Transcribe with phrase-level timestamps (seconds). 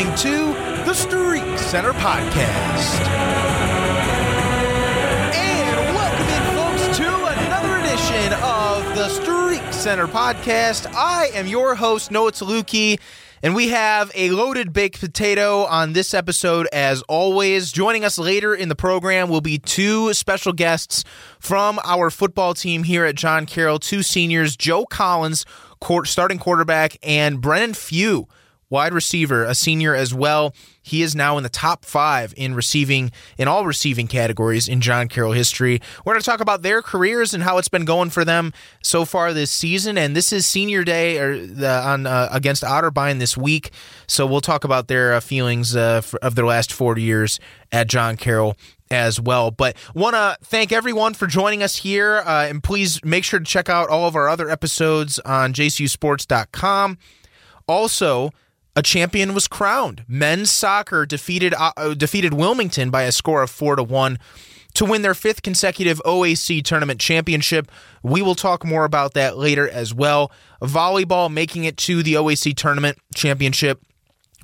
[0.00, 3.00] listening to the Streak Center Podcast.
[5.34, 10.90] And welcome in, folks, to another edition of the Streak Center Podcast.
[10.94, 12.98] I am your host, Noah Taluki.
[13.42, 17.70] And we have a loaded baked potato on this episode, as always.
[17.70, 21.04] Joining us later in the program will be two special guests
[21.38, 25.44] from our football team here at John Carroll, two seniors, Joe Collins,
[26.04, 28.28] starting quarterback, and Brennan Fugh,
[28.70, 30.54] wide receiver, a senior as well.
[30.80, 35.08] He is now in the top five in receiving in all receiving categories in John
[35.08, 35.80] Carroll history.
[36.04, 38.52] We're going to talk about their careers and how it's been going for them
[38.82, 39.98] so far this season.
[39.98, 43.70] And this is senior day or the, on uh, against Otterbein this week,
[44.06, 47.38] so we'll talk about their uh, feelings uh, for, of their last four years
[47.72, 48.56] at John Carroll
[48.90, 49.50] as well.
[49.50, 52.18] But want to thank everyone for joining us here.
[52.18, 56.98] Uh, and please make sure to check out all of our other episodes on jcusports.com.
[57.68, 58.30] Also,
[58.76, 60.04] a champion was crowned.
[60.06, 64.18] Men's soccer defeated uh, defeated Wilmington by a score of 4 to 1
[64.74, 67.70] to win their fifth consecutive OAC tournament championship.
[68.02, 70.30] We will talk more about that later as well.
[70.62, 73.82] Volleyball making it to the OAC tournament championship.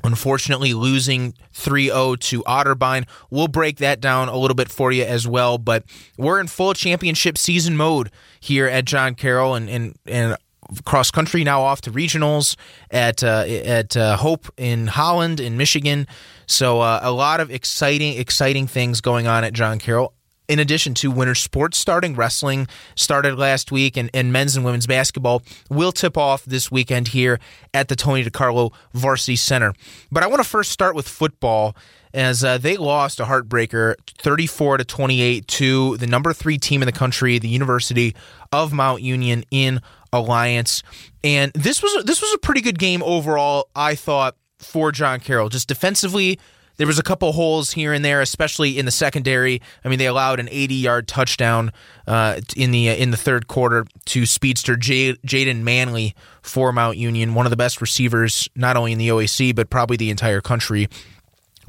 [0.05, 3.07] Unfortunately, losing 3 0 to Otterbein.
[3.31, 5.59] We'll break that down a little bit for you as well.
[5.59, 5.85] But
[6.17, 10.37] we're in full championship season mode here at John Carroll, and, and, and
[10.85, 12.57] cross country now off to regionals
[12.91, 16.07] at uh, at uh, Hope in Holland in Michigan.
[16.47, 20.13] So uh, a lot of exciting exciting things going on at John Carroll.
[20.49, 24.87] In addition to winter sports starting, wrestling started last week, and, and men's and women's
[24.87, 27.41] basketball will tip off this weekend here
[27.75, 29.75] at the Tony DiCarlo Varsity Center.
[30.13, 31.75] But I want to first start with football
[32.15, 36.87] as uh, they lost a heartbreaker 34 to 28 to the number three team in
[36.87, 38.15] the country, the University
[38.53, 39.81] of Mount Union in
[40.19, 40.83] Alliance.
[41.25, 45.49] And this was this was a pretty good game overall, I thought, for John Carroll.
[45.49, 46.39] Just defensively,
[46.77, 49.61] there was a couple holes here and there, especially in the secondary.
[49.85, 51.73] I mean, they allowed an 80-yard touchdown
[52.07, 56.97] uh, in the uh, in the third quarter to speedster J- Jaden Manley for Mount
[56.97, 60.41] Union, one of the best receivers not only in the OAC but probably the entire
[60.41, 60.89] country.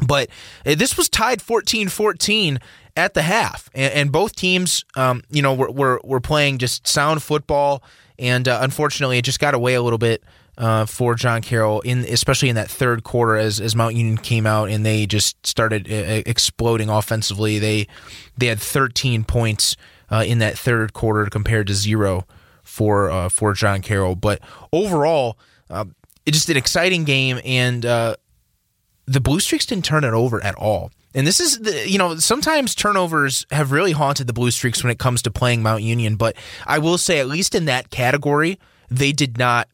[0.05, 0.29] But
[0.65, 2.61] uh, this was tied 14-14
[2.97, 6.87] at the half, and, and both teams, um, you know, were, were were playing just
[6.87, 7.81] sound football
[8.19, 10.23] and uh, unfortunately, it just got away a little bit
[10.57, 14.47] uh, for John Carroll in especially in that third quarter as as Mount Union came
[14.47, 17.59] out and they just started uh, exploding offensively.
[17.59, 17.87] They
[18.37, 19.75] they had 13 points
[20.09, 22.25] uh, in that third quarter compared to zero
[22.63, 24.15] for uh, for John Carroll.
[24.15, 24.39] But
[24.73, 25.37] overall,
[25.69, 25.85] uh,
[26.25, 27.83] it just an exciting game and
[29.09, 30.91] the Blue Streaks didn't turn it over at all.
[31.17, 34.91] And this is the, you know, sometimes turnovers have really haunted the Blue Streaks when
[34.91, 36.35] it comes to playing Mount Union, but
[36.67, 38.59] I will say, at least in that category,
[38.91, 39.67] they did not,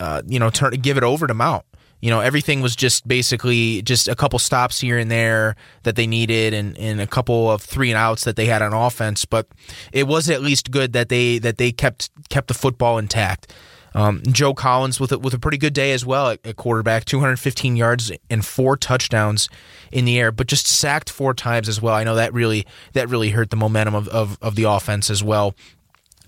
[0.00, 1.66] uh, you know, turn give it over to Mount.
[2.00, 6.06] You know, everything was just basically just a couple stops here and there that they
[6.06, 9.26] needed, and, and a couple of three and outs that they had on offense.
[9.26, 9.48] But
[9.92, 13.52] it was at least good that they that they kept kept the football intact.
[13.96, 17.06] Um, Joe Collins with a, with a pretty good day as well at, at, quarterback,
[17.06, 19.48] 215 yards and four touchdowns
[19.90, 21.94] in the air, but just sacked four times as well.
[21.94, 25.24] I know that really that really hurt the momentum of, of, of the offense as
[25.24, 25.54] well.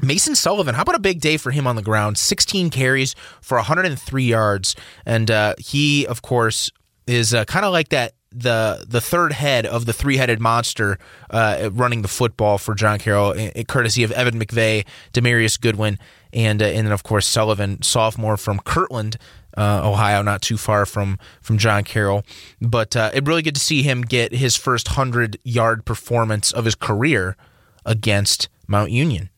[0.00, 2.16] Mason Sullivan, how about a big day for him on the ground?
[2.16, 4.74] 16 carries for 103 yards,
[5.04, 6.70] and uh, he, of course,
[7.06, 10.98] is uh, kind of like that the the third head of the three headed monster
[11.30, 13.34] uh, running the football for John Carroll,
[13.66, 15.98] courtesy of Evan McVeigh, Demarius Goodwin,
[16.32, 19.16] and uh, and then of course Sullivan, sophomore from Kirtland,
[19.56, 22.22] uh, Ohio, not too far from from John Carroll.
[22.60, 26.64] But uh, it really good to see him get his first hundred yard performance of
[26.64, 27.36] his career
[27.84, 29.30] against Mount Union.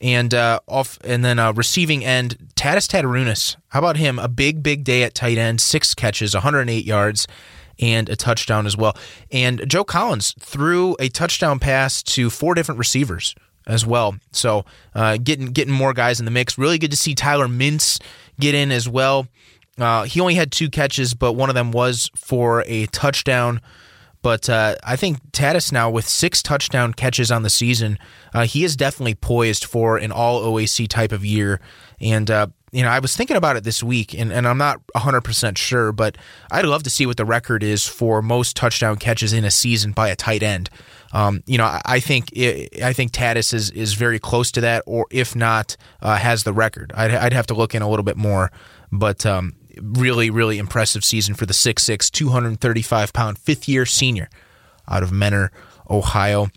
[0.00, 3.56] And uh, off, and then uh, receiving end, Tadas Tatarunas.
[3.68, 4.18] How about him?
[4.18, 7.28] A big, big day at tight end, six catches, 108 yards,
[7.78, 8.96] and a touchdown as well.
[9.30, 13.36] And Joe Collins threw a touchdown pass to four different receivers
[13.66, 14.16] as well.
[14.32, 14.64] So
[14.94, 16.58] uh, getting getting more guys in the mix.
[16.58, 18.00] Really good to see Tyler Mintz
[18.38, 19.26] get in as well.
[19.78, 23.60] Uh, he only had two catches, but one of them was for a touchdown.
[24.20, 27.98] But uh, I think Tadas now with six touchdown catches on the season,
[28.32, 31.60] uh, he is definitely poised for an all OAC type of year.
[32.00, 34.80] And uh, you know, I was thinking about it this week, and, and I'm not
[34.96, 36.16] 100% sure, but
[36.50, 39.92] I'd love to see what the record is for most touchdown catches in a season
[39.92, 40.70] by a tight end.
[41.12, 45.06] Um, you know, I, think I think Tadas is, is very close to that, or
[45.10, 46.92] if not, uh, has the record.
[46.94, 48.50] I'd, I'd have to look in a little bit more,
[48.90, 54.30] but um, really, really impressive season for the 6'6", 235 pound fifth year senior
[54.88, 55.52] out of Mentor,
[55.90, 56.48] Ohio.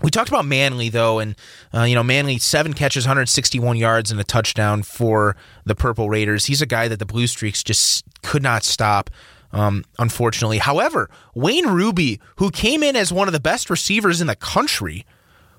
[0.00, 1.34] We talked about Manley though, and
[1.74, 6.44] uh, you know Manley seven catches, 161 yards, and a touchdown for the Purple Raiders.
[6.44, 9.10] He's a guy that the Blue Streaks just could not stop.
[9.52, 10.58] Um, unfortunately.
[10.58, 15.06] However, Wayne Ruby, who came in as one of the best receivers in the country,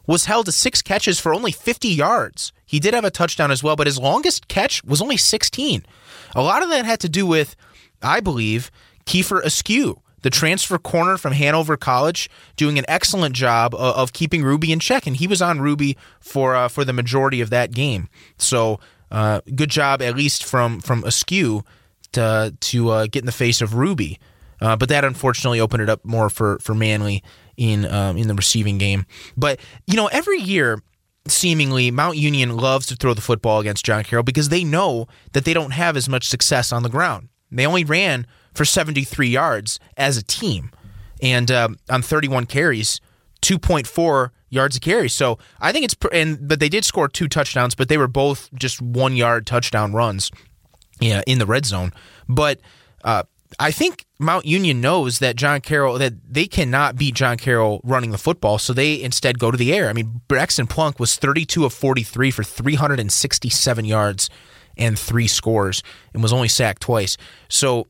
[0.05, 2.51] was held to six catches for only 50 yards.
[2.65, 5.85] He did have a touchdown as well, but his longest catch was only 16.
[6.35, 7.55] A lot of that had to do with,
[8.01, 8.71] I believe,
[9.05, 14.43] Kiefer Askew, the transfer corner from Hanover College, doing an excellent job of, of keeping
[14.43, 17.71] Ruby in check, and he was on Ruby for uh, for the majority of that
[17.71, 18.09] game.
[18.37, 18.79] So
[19.11, 21.63] uh, good job, at least from from Askew,
[22.13, 24.19] to to uh, get in the face of Ruby.
[24.61, 27.23] Uh, but that unfortunately opened it up more for for Manley
[27.57, 29.05] in um, in the receiving game.
[29.37, 30.81] But you know, every year
[31.27, 35.45] seemingly Mount Union loves to throw the football against John Carroll because they know that
[35.45, 37.29] they don't have as much success on the ground.
[37.51, 40.71] They only ran for 73 yards as a team,
[41.21, 42.99] and uh, on 31 carries,
[43.41, 45.09] 2.4 yards a carry.
[45.09, 48.49] So I think it's and but they did score two touchdowns, but they were both
[48.53, 50.31] just one yard touchdown runs,
[50.99, 51.93] yeah, in the red zone.
[52.27, 52.59] But
[53.03, 53.23] uh,
[53.57, 58.11] I think Mount Union knows that John Carroll that they cannot beat John Carroll running
[58.11, 59.89] the football, so they instead go to the air.
[59.89, 64.29] I mean, Braxton Plunk was 32 of 43 for 367 yards
[64.77, 65.81] and three scores,
[66.13, 67.17] and was only sacked twice.
[67.47, 67.87] So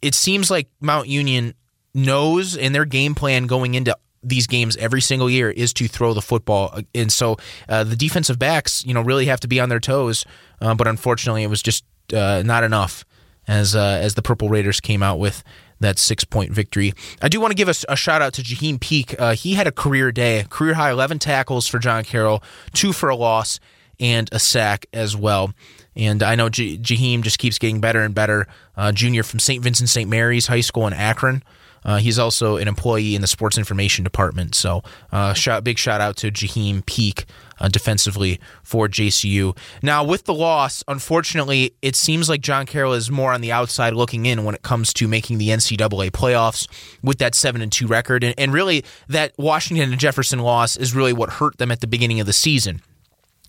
[0.00, 1.54] it seems like Mount Union
[1.94, 6.14] knows in their game plan going into these games every single year is to throw
[6.14, 7.36] the football, and so
[7.68, 10.24] uh, the defensive backs, you know, really have to be on their toes.
[10.60, 13.04] Uh, but unfortunately, it was just uh, not enough
[13.46, 15.42] as uh, as the Purple Raiders came out with
[15.80, 16.94] that six point victory.
[17.20, 19.14] I do want to give a, a shout out to Jaheim Peak.
[19.18, 23.08] Uh, he had a career day, career high eleven tackles for John Carroll, two for
[23.08, 23.60] a loss,
[24.00, 25.52] and a sack as well.
[25.94, 28.46] And I know J- Jaheim just keeps getting better and better.
[28.76, 29.62] Uh, junior from St.
[29.62, 30.08] Vincent St.
[30.08, 31.42] Mary's High School in Akron.
[31.84, 34.54] Uh, he's also an employee in the sports information department.
[34.54, 37.24] So, uh, shout, big shout out to Jaheim Peak
[37.60, 39.56] uh, defensively for JCU.
[39.82, 43.94] Now, with the loss, unfortunately, it seems like John Carroll is more on the outside
[43.94, 46.68] looking in when it comes to making the NCAA playoffs
[47.02, 50.94] with that seven and two record, and, and really that Washington and Jefferson loss is
[50.94, 52.80] really what hurt them at the beginning of the season.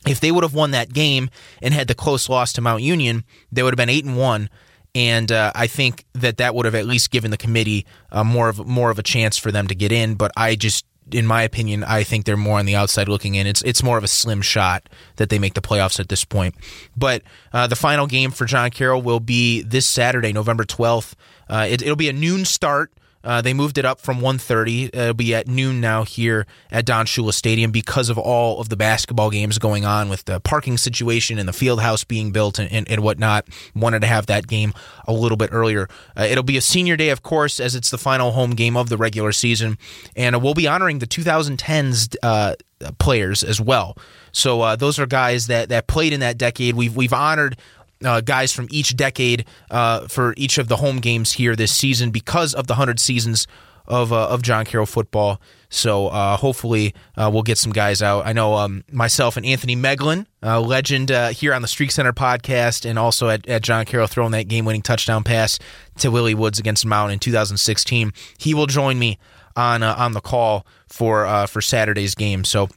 [0.05, 1.29] If they would have won that game
[1.61, 4.49] and had the close loss to Mount Union, they would have been eight and one
[4.95, 8.49] and uh, I think that that would have at least given the committee uh, more
[8.49, 10.15] of more of a chance for them to get in.
[10.15, 13.47] But I just, in my opinion, I think they're more on the outside looking in.
[13.47, 16.55] It's it's more of a slim shot that they make the playoffs at this point.
[16.95, 21.15] But uh, the final game for John Carroll will be this Saturday, November twelfth.
[21.49, 22.91] Uh, it, it'll be a noon start.
[23.23, 24.93] Uh, they moved it up from 1.30.
[24.93, 28.75] It'll be at noon now here at Don Shula Stadium because of all of the
[28.75, 32.71] basketball games going on with the parking situation and the field house being built and,
[32.71, 33.47] and, and whatnot.
[33.75, 34.73] Wanted to have that game
[35.07, 35.87] a little bit earlier.
[36.17, 38.89] Uh, it'll be a senior day, of course, as it's the final home game of
[38.89, 39.77] the regular season.
[40.15, 42.55] And uh, we'll be honoring the 2010s uh,
[42.99, 43.97] players as well.
[44.33, 46.75] So those are guys that, that played in that decade.
[46.75, 47.55] We've, we've honored
[48.03, 52.11] uh, guys from each decade uh, for each of the home games here this season
[52.11, 53.47] because of the 100 seasons
[53.85, 55.41] of, uh, of John Carroll football.
[55.69, 58.25] So uh, hopefully uh, we'll get some guys out.
[58.25, 62.13] I know um, myself and Anthony Meglin, a legend uh, here on the Streak Center
[62.13, 65.59] podcast, and also at, at John Carroll throwing that game winning touchdown pass
[65.97, 68.13] to Willie Woods against Mount in 2016.
[68.37, 69.17] He will join me
[69.55, 72.43] on on the call for for Saturday's game.
[72.43, 72.69] So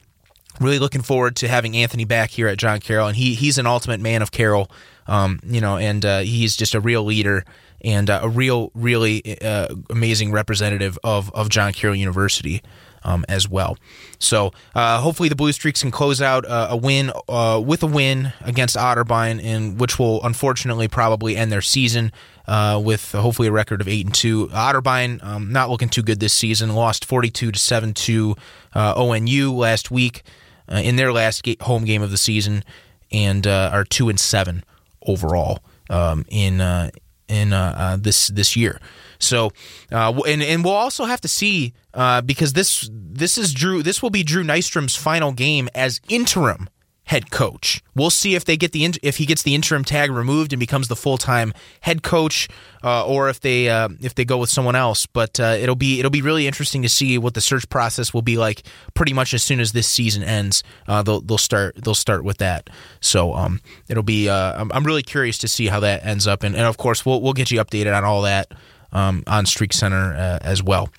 [0.59, 3.67] really looking forward to having Anthony back here at John Carroll, and he he's an
[3.67, 4.69] ultimate man of Carroll.
[5.07, 7.45] Um, you know, and uh, he's just a real leader
[7.81, 12.61] and uh, a real, really uh, amazing representative of of John Carroll University.
[13.03, 13.77] Um, as well,
[14.19, 17.87] so uh, hopefully the Blue Streaks can close out uh, a win uh, with a
[17.87, 22.11] win against Otterbein, and which will unfortunately probably end their season
[22.47, 24.47] with hopefully a record of eight and two.
[24.47, 28.35] Otterbein um, not looking too good this season, lost forty two to seven to
[28.75, 30.23] ONU last week
[30.67, 32.61] in their last home game of the season,
[33.09, 34.65] and are two and seven
[35.07, 35.59] overall
[35.89, 36.91] um, in uh,
[37.27, 38.79] in uh, uh, this this year.
[39.19, 39.51] So,
[39.91, 43.81] uh, and and we'll also have to see uh, because this this is Drew.
[43.81, 46.69] This will be Drew Nystrom's final game as interim
[47.07, 47.81] head coach.
[47.95, 50.89] We'll see if they get the if he gets the interim tag removed and becomes
[50.89, 52.49] the full time head coach,
[52.83, 55.05] uh, or if they uh, if they go with someone else.
[55.05, 58.21] But uh, it'll be it'll be really interesting to see what the search process will
[58.21, 58.63] be like.
[58.93, 62.37] Pretty much as soon as this season ends, uh, they'll they'll start they'll start with
[62.37, 62.69] that.
[62.99, 66.43] So um, it'll be uh, I'm, I'm really curious to see how that ends up,
[66.43, 68.51] and, and of course we'll we'll get you updated on all that
[68.91, 70.89] um, on Streak Center uh, as well.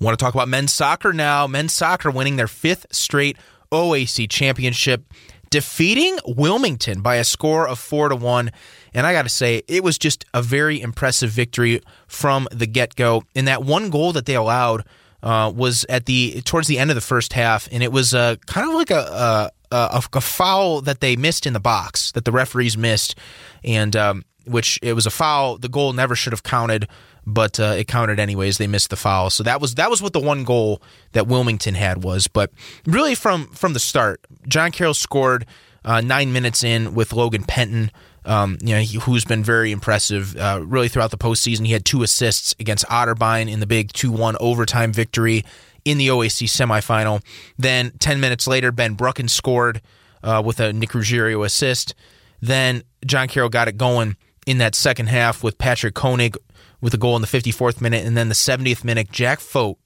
[0.00, 1.46] Want to talk about men's soccer now?
[1.46, 3.38] Men's soccer winning their fifth straight
[3.74, 5.04] OAC championship,
[5.50, 8.50] defeating Wilmington by a score of four to one.
[8.92, 12.94] And I got to say, it was just a very impressive victory from the get
[12.94, 13.22] go.
[13.34, 14.84] And that one goal that they allowed
[15.24, 18.36] uh, was at the towards the end of the first half, and it was uh,
[18.46, 22.26] kind of like a, a, a, a foul that they missed in the box that
[22.26, 23.18] the referees missed,
[23.64, 25.56] and um, which it was a foul.
[25.56, 26.88] The goal never should have counted,
[27.26, 28.58] but uh, it counted anyways.
[28.58, 31.74] They missed the foul, so that was that was what the one goal that Wilmington
[31.74, 32.28] had was.
[32.28, 32.50] But
[32.86, 35.46] really, from from the start, John Carroll scored
[35.84, 37.90] uh, nine minutes in with Logan Penton.
[38.26, 41.66] Um, you know, he, who's been very impressive uh, really throughout the postseason.
[41.66, 45.44] He had two assists against Otterbein in the big 2 1 overtime victory
[45.84, 47.22] in the OAC semifinal.
[47.58, 49.82] Then 10 minutes later, Ben Brucken scored
[50.22, 51.94] uh, with a Nick Ruggiero assist.
[52.40, 54.16] Then John Carroll got it going
[54.46, 56.36] in that second half with Patrick Koenig
[56.80, 58.04] with a goal in the 54th minute.
[58.04, 59.78] And then the 70th minute, Jack Fote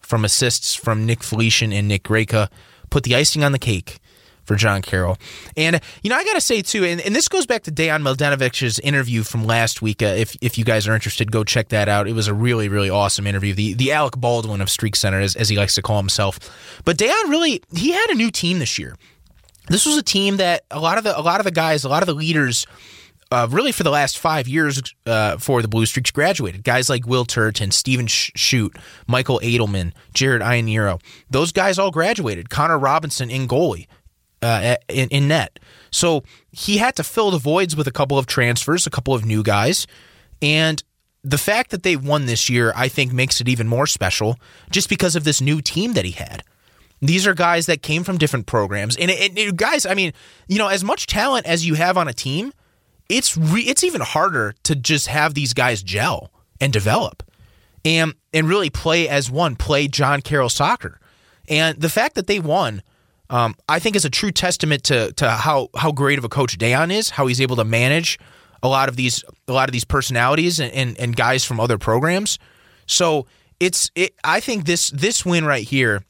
[0.00, 2.48] from assists from Nick Felician and Nick Greca
[2.88, 3.98] put the icing on the cake
[4.44, 5.16] for John Carroll.
[5.56, 8.02] And, you know, I got to say, too, and, and, this goes back to Dejan
[8.02, 10.02] Mladenovic's interview from last week.
[10.02, 12.08] Uh, if, if you guys are interested, go check that out.
[12.08, 13.54] It was a really, really awesome interview.
[13.54, 16.40] The, the Alec Baldwin of Streak Center, as, as he likes to call himself.
[16.84, 18.96] But Dejan really, he had a new team this year.
[19.68, 21.88] This was a team that a lot of the a lot of the guys, a
[21.88, 22.66] lot of the leaders
[23.30, 26.64] uh, really for the last five years uh, for the Blue Streaks graduated.
[26.64, 31.00] Guys like Will Turton, Steven Shute, Michael Edelman, Jared Ianniero.
[31.30, 32.50] Those guys all graduated.
[32.50, 33.86] Connor Robinson in goalie
[34.42, 35.58] uh, in, in net.
[35.90, 39.24] So he had to fill the voids with a couple of transfers, a couple of
[39.24, 39.86] new guys.
[40.42, 40.82] And
[41.22, 44.36] the fact that they won this year, I think, makes it even more special
[44.70, 46.42] just because of this new team that he had.
[47.02, 50.12] These are guys that came from different programs, and it, it, guys, I mean,
[50.48, 52.52] you know, as much talent as you have on a team,
[53.10, 57.22] it's re- it's even harder to just have these guys gel and develop,
[57.84, 60.98] and and really play as one, play John Carroll soccer,
[61.48, 62.82] and the fact that they won
[63.30, 66.58] um, I think is a true testament to to how how great of a coach
[66.58, 68.18] Dejan is, how he's able to manage
[68.62, 71.78] a lot of these a lot of these personalities and, and, and guys from other
[71.78, 72.38] programs.
[72.86, 73.26] So
[73.60, 76.02] it's it, I think this this win right here,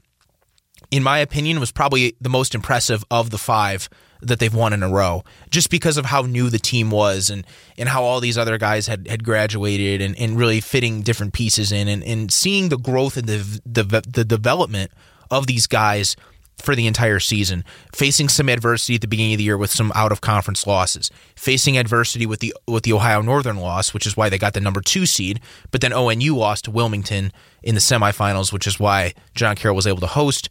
[0.90, 3.90] in my opinion, was probably the most impressive of the five
[4.22, 7.46] that they've won in a row, just because of how new the team was and
[7.78, 11.72] and how all these other guys had had graduated and, and really fitting different pieces
[11.72, 14.90] in and, and seeing the growth and the, the the development
[15.30, 16.16] of these guys
[16.60, 19.92] for the entire season, facing some adversity at the beginning of the year with some
[19.94, 24.16] out of conference losses, facing adversity with the with the Ohio Northern loss, which is
[24.16, 27.80] why they got the number two seed, but then ONU lost to Wilmington in the
[27.80, 30.48] semifinals, which is why John Carroll was able to host.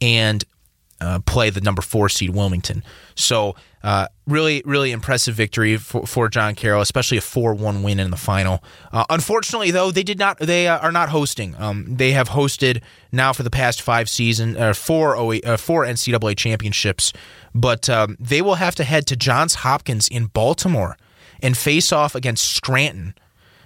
[0.00, 0.44] And
[1.02, 2.82] uh, play the number four seed Wilmington.
[3.14, 8.10] So uh, really, really impressive victory for, for John Carroll, especially a four-one win in
[8.10, 8.62] the final.
[8.92, 10.38] Uh, unfortunately, though, they did not.
[10.38, 11.56] They uh, are not hosting.
[11.58, 16.36] Um, they have hosted now for the past five seasons, uh, four uh, four NCAA
[16.36, 17.12] championships,
[17.54, 20.96] but um, they will have to head to Johns Hopkins in Baltimore
[21.42, 23.14] and face off against Scranton.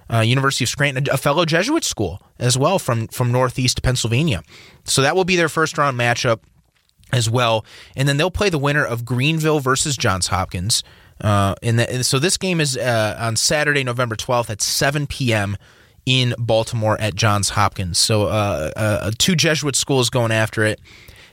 [0.08, 4.42] Uh, University of Scranton, a fellow Jesuit school as well from from Northeast Pennsylvania.
[4.84, 6.38] So that will be their first round matchup
[7.12, 7.64] as well.
[7.94, 10.82] And then they'll play the winner of Greenville versus Johns Hopkins.
[11.20, 15.56] Uh, and, the, so this game is uh, on Saturday, November 12th at 7 p.m.
[16.04, 17.98] in Baltimore at Johns Hopkins.
[17.98, 20.80] So uh, uh, two Jesuit schools going after it.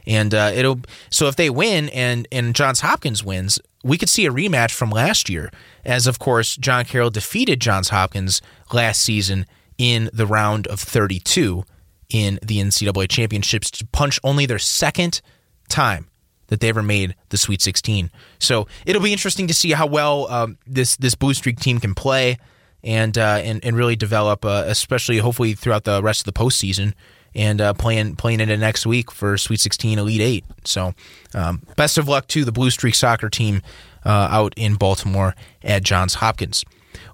[0.05, 4.25] And uh, it'll so if they win and and Johns Hopkins wins, we could see
[4.25, 5.49] a rematch from last year,
[5.85, 8.41] as of course John Carroll defeated Johns Hopkins
[8.73, 9.45] last season
[9.77, 11.63] in the round of 32
[12.09, 15.21] in the NCAA championships to punch only their second
[15.69, 16.07] time
[16.47, 18.11] that they ever made the Sweet 16.
[18.39, 21.95] So it'll be interesting to see how well um, this this Blue Streak team can
[21.95, 22.37] play
[22.83, 26.93] and uh, and and really develop, uh, especially hopefully throughout the rest of the postseason
[27.35, 30.45] and uh, playing playing into next week for Sweet 16 Elite Eight.
[30.65, 30.93] So
[31.33, 33.61] um, best of luck to the Blue Streak soccer team
[34.05, 36.63] uh, out in Baltimore at Johns Hopkins.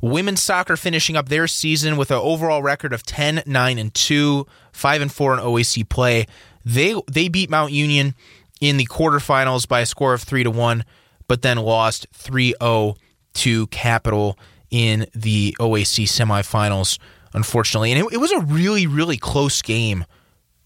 [0.01, 4.46] Women's soccer finishing up their season with an overall record of 10, 9, and 2,
[4.72, 6.25] 5 and 4 in OAC play.
[6.65, 8.15] They they beat Mount Union
[8.60, 10.84] in the quarterfinals by a score of 3 to 1,
[11.28, 12.96] but then lost 3 0
[13.36, 14.38] to Capital
[14.70, 17.00] in the OAC semifinals,
[17.34, 17.92] unfortunately.
[17.92, 20.06] And it, it was a really, really close game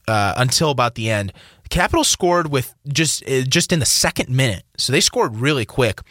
[0.08, 1.34] uh, until about the end.
[1.70, 6.02] Capital scored with just uh, just in the second minute, so they scored really quick.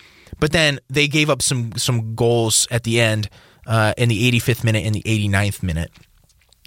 [0.41, 3.29] But then they gave up some some goals at the end
[3.67, 5.93] uh, in the 85th minute and the 89th minute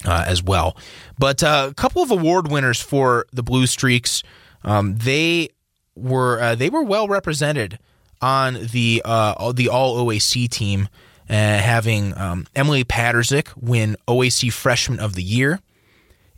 [0.05, 0.77] uh, as well.
[1.17, 4.23] But uh, a couple of award winners for the Blue Streaks.
[4.65, 5.49] Um, they
[5.95, 7.79] were uh, they were well represented
[8.21, 10.89] on the uh, the All OAC team,
[11.29, 15.59] uh, having um, Emily Pattersick win OAC Freshman of the Year,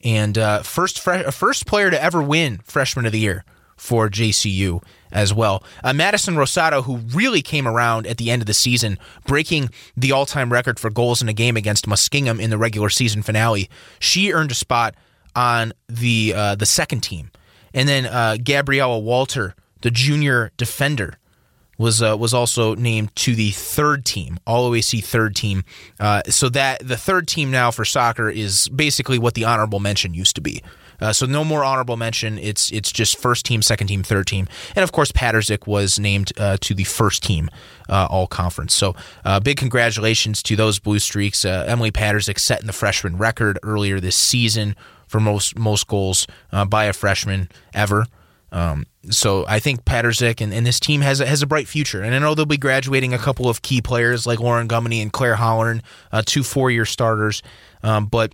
[0.04, 3.46] and uh, first fre- first player to ever win Freshman of the Year
[3.78, 5.64] for JCU as well.
[5.84, 10.12] Uh, Madison Rosado, who really came around at the end of the season, breaking the
[10.12, 13.70] all time record for goals in a game against Muskingum in the regular season finale,
[14.00, 14.96] she earned a spot
[15.36, 17.32] on the uh, the second team
[17.78, 21.20] and then uh, Gabriella Walter, the junior defender,
[21.78, 25.64] was uh, was also named to the third team, All OAC third team.
[26.00, 30.16] Uh, so that the third team now for soccer is basically what the honorable mention
[30.16, 30.64] used to be.
[31.00, 32.40] Uh, so no more honorable mention.
[32.40, 36.32] It's it's just first team, second team, third team, and of course Patersick was named
[36.40, 37.48] uh, to the first team
[37.90, 38.74] uh, all conference.
[38.74, 41.46] So uh, big congratulations to those Blue Streaks.
[41.46, 44.76] Emily Patersick setting the freshman record earlier this season
[45.08, 48.06] for most most goals uh, by a freshman ever.
[48.52, 52.02] Um, so I think Patersick and, and, this team has a, has a bright future,
[52.02, 55.12] and I know they'll be graduating a couple of key players like Lauren Gummany and
[55.12, 55.82] Claire Hollern,
[56.26, 57.44] two four year starters,
[57.84, 58.34] um, but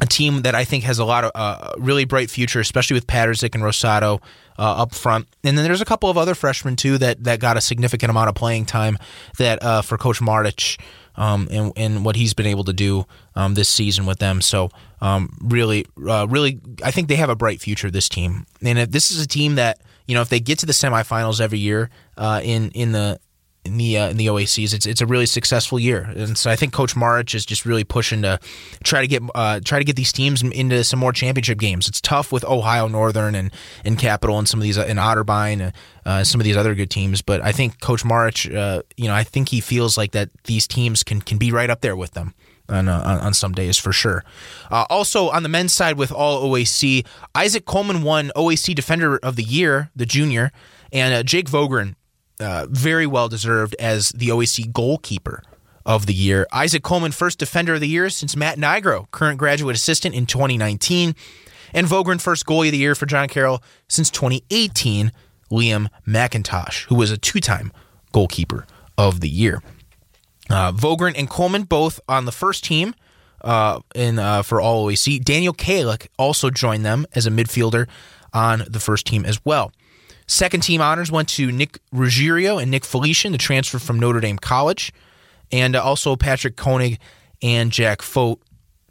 [0.00, 3.06] a team that I think has a lot of uh, really bright future, especially with
[3.06, 4.22] Patersick and Rosado
[4.58, 5.28] uh, up front.
[5.44, 8.28] And then there's a couple of other freshmen too that that got a significant amount
[8.28, 8.98] of playing time
[9.38, 10.80] that uh, for Coach Martich
[11.16, 14.40] um, and, and what he's been able to do um, this season with them.
[14.40, 17.90] So um, really, uh, really, I think they have a bright future.
[17.90, 20.72] This team, and this is a team that you know if they get to the
[20.72, 23.20] semifinals every year uh, in in the
[23.64, 24.72] in the uh, in the OACs.
[24.72, 27.84] It's it's a really successful year, and so I think Coach Marich is just really
[27.84, 28.40] pushing to
[28.84, 31.88] try to get uh, try to get these teams into some more championship games.
[31.88, 33.52] It's tough with Ohio Northern and
[33.84, 35.72] and Capital and some of these in Otterbein,
[36.06, 37.22] uh, some of these other good teams.
[37.22, 40.66] But I think Coach Marich, uh, you know, I think he feels like that these
[40.66, 42.34] teams can can be right up there with them.
[42.68, 44.22] On, uh, on some days for sure.
[44.70, 49.34] Uh, also on the men's side with all OAC, Isaac Coleman won OAC Defender of
[49.34, 50.52] the Year, the junior,
[50.92, 51.96] and Jake Vogren
[52.40, 55.42] uh, very well deserved as the OAC goalkeeper
[55.86, 56.46] of the year.
[56.52, 61.14] Isaac Coleman, first defender of the year since Matt Nigro, current graduate assistant in 2019.
[61.72, 65.12] And Vogren, first goalie of the year for John Carroll since 2018,
[65.50, 67.72] Liam McIntosh, who was a two time
[68.12, 68.66] goalkeeper
[68.98, 69.62] of the year.
[70.48, 72.94] Uh, Vogren and Coleman both on the first team
[73.42, 75.22] uh, in uh, for all OAC.
[75.22, 77.88] Daniel Kalick also joined them as a midfielder
[78.32, 79.72] on the first team as well.
[80.30, 84.38] Second team honors went to Nick Ruggiero and Nick Felician, the transfer from Notre Dame
[84.38, 84.92] College.
[85.50, 87.00] And uh, also Patrick Koenig
[87.42, 88.40] and Jack Fote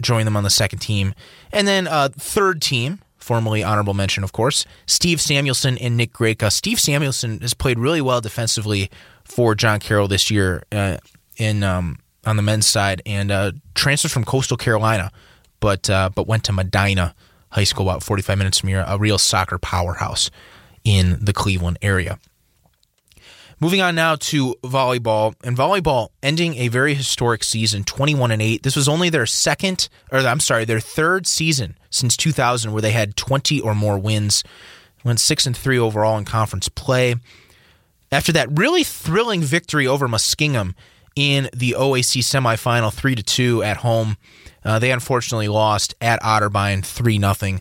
[0.02, 1.14] joined them on the second team.
[1.54, 6.52] And then uh, third team, formerly honorable mention, of course, Steve Samuelson and Nick Greca.
[6.52, 8.92] Steve Samuelson has played really well defensively
[9.24, 10.98] for John Carroll this year uh,
[11.38, 15.10] in um, on the men's side and uh, transferred from Coastal Carolina,
[15.62, 17.16] but uh, but went to Medina
[17.52, 20.30] High School about 45 minutes from here, a real soccer powerhouse
[20.84, 22.20] in the Cleveland area.
[23.62, 28.64] Moving on now to volleyball, and volleyball ending a very historic season, 21 and 8.
[28.64, 32.92] This was only their second, or I'm sorry, their third season since 2000 where they
[32.92, 34.46] had 20 or more wins.
[35.04, 37.16] Went 6 and 3 overall in conference play.
[38.12, 40.74] After that really thrilling victory over Muskingum
[41.18, 44.16] in the OAC semifinal, 3 to 2 at home,
[44.64, 47.60] uh, they unfortunately lost at Otterbein 3 0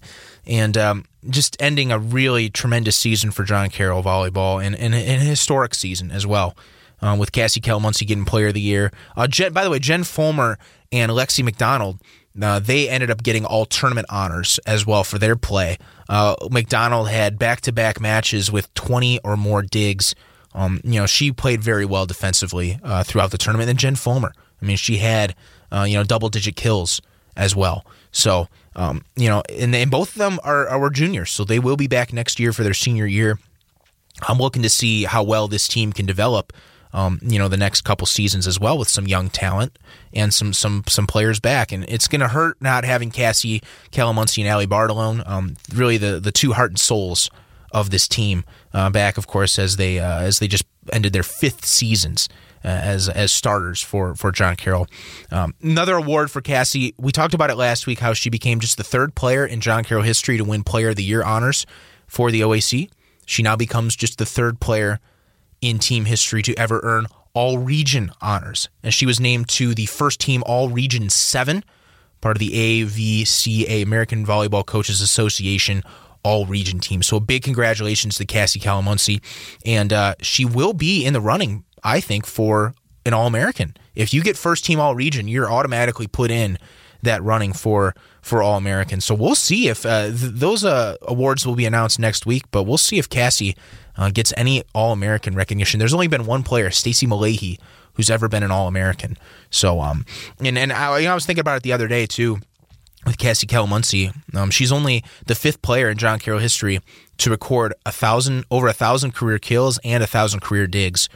[0.48, 5.22] and um, just ending a really tremendous season for John Carroll volleyball and, and, and
[5.22, 6.56] a historic season as well.
[7.00, 8.90] Uh, with Cassie Calamuncie getting Player of the Year.
[9.16, 10.58] Uh, Jen, by the way, Jen Fulmer
[10.90, 12.00] and Lexi McDonald,
[12.42, 15.78] uh, they ended up getting all tournament honors as well for their play.
[16.08, 20.16] Uh, McDonald had back to back matches with 20 or more digs.
[20.54, 23.70] Um, you know, she played very well defensively uh, throughout the tournament.
[23.70, 25.36] And Jen Fulmer, I mean, she had,
[25.72, 27.00] you know, double digit kills
[27.36, 27.86] as well.
[28.10, 31.76] So, um, you know, and, and both of them are, are juniors, so they will
[31.76, 33.38] be back next year for their senior year.
[34.28, 36.52] I'm looking to see how well this team can develop.
[36.92, 39.78] Um, you know, the next couple seasons as well with some young talent
[40.14, 41.70] and some some some players back.
[41.70, 43.62] And it's going to hurt not having Cassie
[43.92, 47.28] Calamuncie and Ali Bartolone, um, really the the two heart and souls
[47.72, 51.22] of this team uh, back, of course, as they uh, as they just ended their
[51.24, 52.28] fifth seasons
[52.64, 54.86] as as starters for for John Carroll.
[55.30, 56.94] Um, another award for Cassie.
[56.98, 59.84] We talked about it last week how she became just the third player in John
[59.84, 61.66] Carroll history to win Player of the Year honors
[62.06, 62.90] for the OAC.
[63.26, 65.00] She now becomes just the third player
[65.60, 69.86] in team history to ever earn all region honors, and she was named to the
[69.86, 71.62] first team All Region Seven,
[72.20, 75.82] part of the AVCA American Volleyball Coaches Association
[76.22, 77.02] all region team.
[77.02, 79.22] So a big congratulations to Cassie Calamuncie.
[79.64, 82.74] And uh, she will be in the running I think, for
[83.06, 83.76] an All American.
[83.94, 86.58] If you get first team All Region, you're automatically put in
[87.02, 89.00] that running for for All American.
[89.00, 92.44] So we'll see if uh, th- those uh, awards will be announced next week.
[92.50, 93.56] But we'll see if Cassie
[93.96, 95.78] uh, gets any All American recognition.
[95.78, 97.58] There's only been one player, Stacy Malahy,
[97.94, 99.16] who's ever been an All American.
[99.50, 100.04] So um,
[100.38, 102.38] and and I, you know, I was thinking about it the other day too
[103.06, 104.12] with Cassie Calamuncie.
[104.34, 106.80] Um, she's only the fifth player in John Carroll history
[107.18, 111.08] to record a thousand over a thousand career kills and a thousand career digs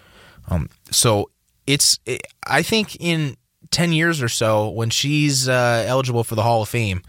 [0.48, 1.30] um, so
[1.66, 3.36] it's it, I think in
[3.70, 7.02] ten years or so when she's uh, eligible for the Hall of Fame,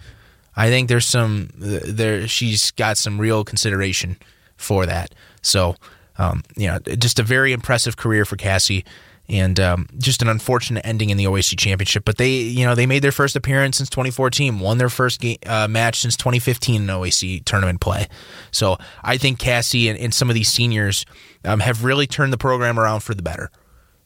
[0.55, 4.17] I think there's some there she's got some real consideration
[4.57, 5.13] for that.
[5.41, 5.75] So
[6.17, 8.85] um, you know, just a very impressive career for Cassie
[9.29, 12.03] and um, just an unfortunate ending in the OAC championship.
[12.05, 15.37] But they, you know, they made their first appearance since 2014, won their first game,
[15.45, 18.07] uh, match since 2015 in OAC tournament play.
[18.51, 21.05] So I think Cassie and, and some of these seniors
[21.45, 23.49] um, have really turned the program around for the better.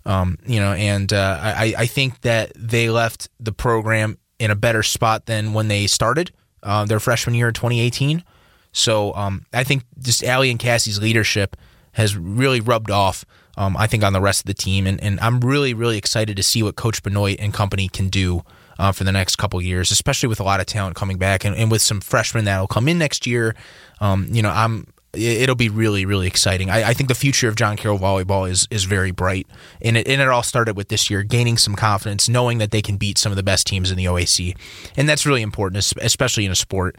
[0.05, 4.55] Um, you know, and uh, I, I think that they left the program in a
[4.55, 6.31] better spot than when they started
[6.63, 8.23] uh, their freshman year in 2018.
[8.71, 11.57] So um, I think just Allie and Cassie's leadership
[11.93, 13.25] has really rubbed off
[13.57, 14.87] um, I think, on the rest of the team.
[14.87, 18.43] And, and I'm really, really excited to see what Coach Benoit and company can do
[18.79, 21.55] uh, for the next couple years, especially with a lot of talent coming back and,
[21.55, 23.55] and with some freshmen that will come in next year.
[23.99, 26.69] Um, you know, I'm it'll be really, really exciting.
[26.69, 29.47] I, I, think the future of John Carroll volleyball is is very bright,
[29.81, 32.81] and it and it all started with this year gaining some confidence, knowing that they
[32.81, 34.55] can beat some of the best teams in the OAC,
[34.95, 36.95] and that's really important, especially in a sport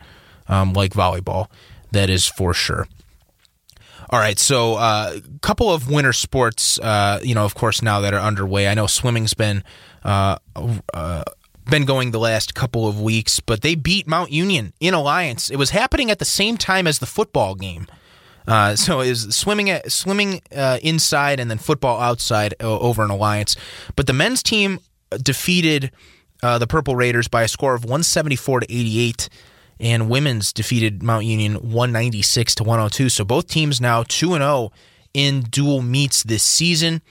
[0.48, 1.48] um, like volleyball.
[1.92, 2.86] That is for sure.
[4.10, 8.00] All right, so a uh, couple of winter sports, uh, you know, of course, now
[8.00, 8.66] that are underway.
[8.66, 9.62] I know swimming's been
[10.02, 10.38] uh,
[10.94, 11.24] uh,
[11.68, 15.50] been going the last couple of weeks, but they beat Mount Union in Alliance.
[15.50, 17.86] It was happening at the same time as the football game.
[18.46, 23.56] Uh, so is swimming at, swimming uh, inside and then football outside over an Alliance.
[23.94, 24.80] But the men's team
[25.22, 25.90] defeated
[26.40, 29.28] the Purple Raiders by a score of 174 to 88
[29.80, 33.08] and women's defeated Mount Union 196 to 102.
[33.08, 34.72] So both teams now 2 and 0
[35.14, 37.02] in dual meets this season.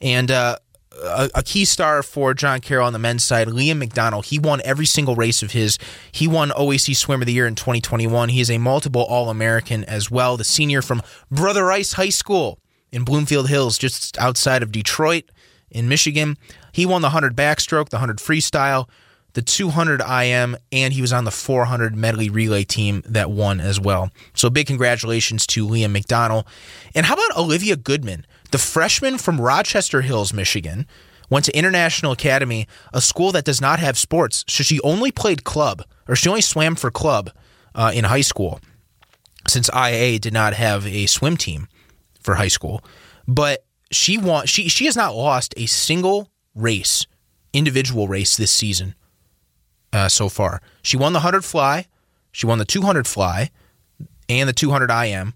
[0.00, 0.58] And uh,
[1.02, 4.26] a, a, key star for John Carroll on the men's side, Liam McDonald.
[4.26, 5.78] He won every single race of his.
[6.12, 8.28] He won OAC Swimmer of the Year in 2021.
[8.30, 10.36] He is a multiple All American as well.
[10.36, 12.58] The senior from Brother Rice High School
[12.92, 15.30] in Bloomfield Hills, just outside of Detroit
[15.70, 16.36] in Michigan.
[16.72, 18.88] He won the 100 backstroke, the 100 freestyle,
[19.36, 23.78] the 200 IM, and he was on the 400 medley relay team that won as
[23.78, 24.08] well.
[24.32, 26.46] So big congratulations to Liam McDonald.
[26.94, 30.86] And how about Olivia Goodman, the freshman from Rochester Hills, Michigan?
[31.28, 34.42] Went to International Academy, a school that does not have sports.
[34.48, 37.30] So she only played club, or she only swam for club
[37.74, 38.58] uh, in high school,
[39.46, 41.68] since IA did not have a swim team
[42.22, 42.82] for high school.
[43.28, 44.46] But she won.
[44.46, 47.06] She she has not lost a single race,
[47.52, 48.94] individual race this season
[49.96, 50.60] uh, so far.
[50.82, 51.86] She won the 100 fly,
[52.30, 53.50] she won the 200 fly,
[54.28, 55.34] and the 200 IM,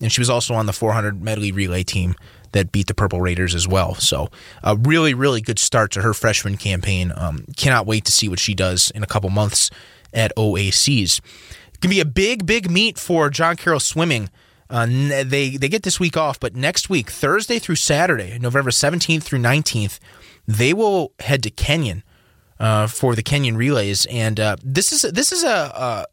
[0.00, 2.16] and she was also on the 400 medley relay team
[2.52, 3.94] that beat the Purple Raiders as well.
[3.94, 4.28] So
[4.64, 7.12] a really, really good start to her freshman campaign.
[7.14, 9.70] Um, cannot wait to see what she does in a couple months
[10.12, 11.20] at OACs.
[11.72, 14.28] It can be a big, big meet for John Carroll Swimming.
[14.68, 19.22] Uh, they they get this week off, but next week, Thursday through Saturday, November 17th
[19.22, 19.98] through 19th,
[20.46, 22.04] they will head to Kenyon
[22.60, 26.06] uh, for the Kenyon relays, and uh, this is this is a, a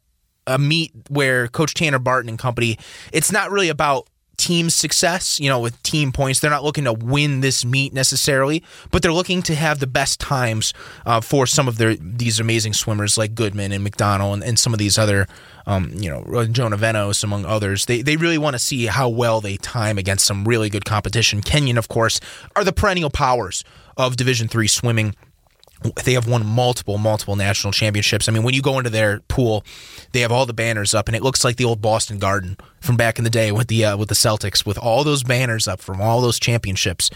[0.47, 2.79] a meet where Coach Tanner Barton and company.
[3.11, 4.07] It's not really about
[4.37, 6.39] team success, you know, with team points.
[6.39, 10.19] They're not looking to win this meet necessarily, but they're looking to have the best
[10.19, 10.73] times
[11.07, 14.73] uh, for some of their these amazing swimmers like Goodman and McDonald and, and some
[14.73, 15.27] of these other,
[15.65, 17.85] um, you know, Jonah Venos among others.
[17.85, 21.41] They they really want to see how well they time against some really good competition.
[21.41, 22.19] Kenyon, of course,
[22.55, 23.63] are the perennial powers
[23.97, 25.15] of Division three swimming
[26.03, 28.27] they have won multiple, multiple national championships.
[28.27, 29.63] I mean, when you go into their pool,
[30.11, 32.97] they have all the banners up, and it looks like the old Boston Garden from
[32.97, 35.79] back in the day with the uh, with the Celtics, with all those banners up
[35.79, 37.09] from all those championships.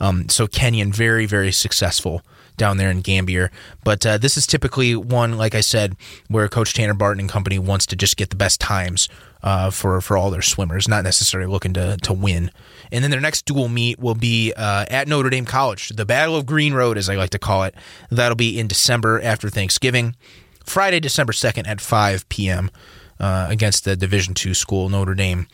[0.00, 2.22] Um, so Kenyon, very, very successful
[2.56, 3.50] down there in Gambier.
[3.84, 5.96] But uh, this is typically one, like I said,
[6.28, 9.08] where Coach Tanner Barton and company wants to just get the best times
[9.42, 12.50] uh, for for all their swimmers, not necessarily looking to to win.
[12.92, 16.36] And then their next dual meet will be uh, at Notre Dame College, the Battle
[16.36, 17.74] of Green Road, as I like to call it.
[18.10, 20.16] That'll be in December after Thanksgiving,
[20.64, 22.70] Friday, December second at five p.m.
[23.18, 25.46] Uh, against the Division two school Notre Dame.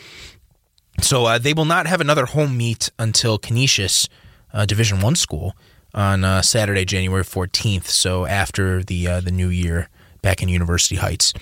[1.00, 4.08] So uh, they will not have another home meet until Canisius
[4.52, 5.54] uh, Division one school
[5.94, 7.88] on uh, Saturday, January fourteenth.
[7.88, 9.88] So after the the new year
[10.22, 11.32] back in University Heights.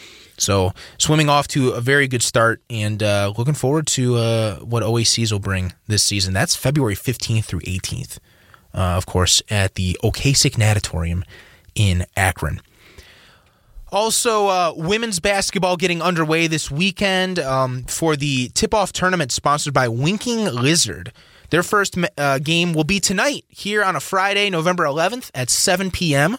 [0.40, 4.82] So swimming off to a very good start, and uh, looking forward to uh, what
[4.82, 6.32] OACs will bring this season.
[6.32, 8.18] That's February 15th through 18th,
[8.74, 11.24] uh, of course, at the Ocasek Natatorium
[11.74, 12.62] in Akron.
[13.92, 19.88] Also, uh, women's basketball getting underway this weekend um, for the tip-off tournament sponsored by
[19.88, 21.12] Winking Lizard.
[21.50, 25.90] Their first uh, game will be tonight here on a Friday, November 11th at 7
[25.90, 26.38] p.m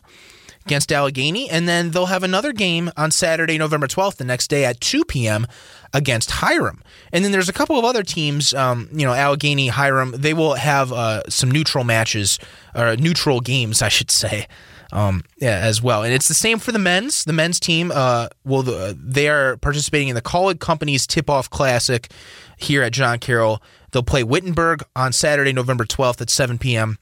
[0.65, 4.65] against Allegheny, and then they'll have another game on Saturday, November 12th, the next day
[4.65, 5.47] at 2 p.m.
[5.93, 6.84] against Hiram.
[7.12, 10.56] And then there's a couple of other teams, um, you know, Allegheny, Hiram, they will
[10.56, 12.39] have uh, some neutral matches,
[12.76, 14.47] or neutral games, I should say.
[14.91, 16.04] um, yeah, as well.
[16.04, 17.24] And it's the same for the men's.
[17.24, 21.50] The men's team, uh, well, the, they are participating in the Kaulig Companies Tip Off
[21.50, 22.12] Classic
[22.58, 23.62] here at John Carroll.
[23.91, 26.97] They'll play Wittenberg on Saturday, November 12th at 7 p.m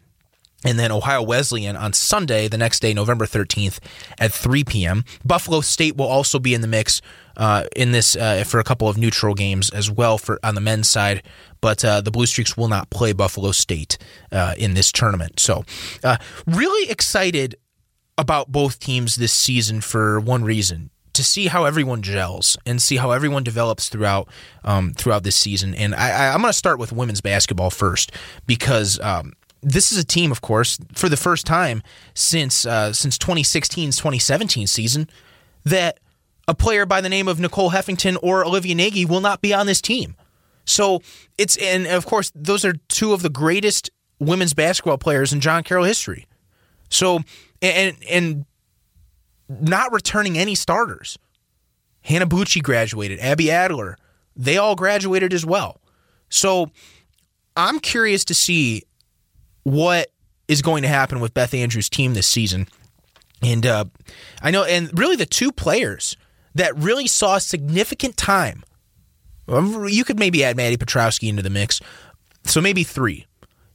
[0.66, 3.80] and then Ohio Wesleyan on Sunday, the next day, November 13th
[4.18, 5.06] at 3 p.m.
[5.24, 7.02] Buffalo State will also be in the mix
[7.38, 10.62] uh, in this uh, for a couple of neutral games as well for on the
[10.62, 11.24] men's side,
[11.62, 13.98] but uh, the Blue Streaks will not play Buffalo State
[14.32, 15.40] uh, in this tournament.
[15.40, 15.64] So,
[16.04, 17.56] uh, really excited
[18.18, 22.98] about both teams this season for one reason to see how everyone gels and see
[22.98, 24.28] how everyone develops throughout
[24.66, 25.74] um, throughout this season.
[25.74, 28.12] And I, am going to start with women's basketball first
[28.46, 33.18] because um, this is a team, of course, for the first time since uh, since
[33.18, 35.10] 2016's 2017 season,
[35.66, 36.00] that
[36.48, 39.66] a player by the name of Nicole Heffington or Olivia Nagy will not be on
[39.68, 40.16] this team.
[40.66, 41.02] So
[41.38, 45.64] it's and of course those are two of the greatest women's basketball players in John
[45.64, 46.28] Carroll history.
[46.90, 47.22] So
[47.62, 48.46] and and
[49.50, 51.18] not returning any starters.
[52.02, 53.98] Hannah Bucci graduated, Abby Adler,
[54.36, 55.82] they all graduated as well.
[56.30, 56.72] So
[57.58, 58.84] I'm curious to see
[59.64, 60.12] what
[60.48, 62.68] is going to happen with Beth Andrews' team this season.
[63.42, 63.86] And uh,
[64.42, 66.18] I know, and really the two players
[66.56, 68.64] that really saw significant time,
[69.48, 71.80] um, you could maybe add Maddie Petrowski into the mix.
[72.46, 73.28] So maybe three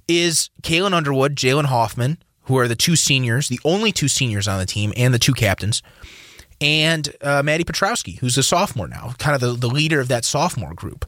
[0.08, 4.58] is Kaylin Underwood, Jalen Hoffman, who are the two seniors, the only two seniors on
[4.58, 5.82] the team, and the two captains,
[6.60, 10.24] and uh, Maddie Petrowski, who's a sophomore now, kind of the, the leader of that
[10.24, 11.04] sophomore group.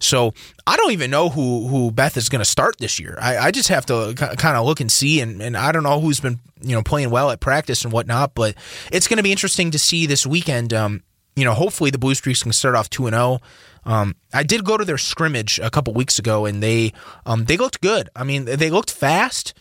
[0.00, 0.32] So
[0.66, 3.18] I don't even know who who Beth is going to start this year.
[3.20, 6.00] I, I just have to kind of look and see, and, and I don't know
[6.00, 8.34] who's been you know playing well at practice and whatnot.
[8.34, 8.54] But
[8.92, 10.72] it's going to be interesting to see this weekend.
[10.72, 11.02] Um,
[11.36, 13.38] you know, hopefully the Blue Streaks can start off two and zero.
[13.86, 13.92] Oh.
[13.92, 16.92] Um, I did go to their scrimmage a couple weeks ago, and they
[17.24, 18.10] um, they looked good.
[18.14, 19.54] I mean, they looked fast.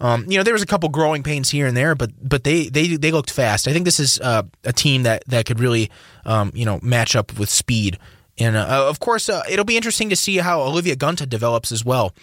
[0.00, 2.68] Um, you know, there was a couple growing pains here and there, but but they
[2.68, 3.68] they they looked fast.
[3.68, 5.90] I think this is uh, a team that that could really
[6.24, 7.98] um, you know match up with speed
[8.38, 11.84] and uh, of course, uh, it'll be interesting to see how Olivia Gunta develops as
[11.84, 12.14] well.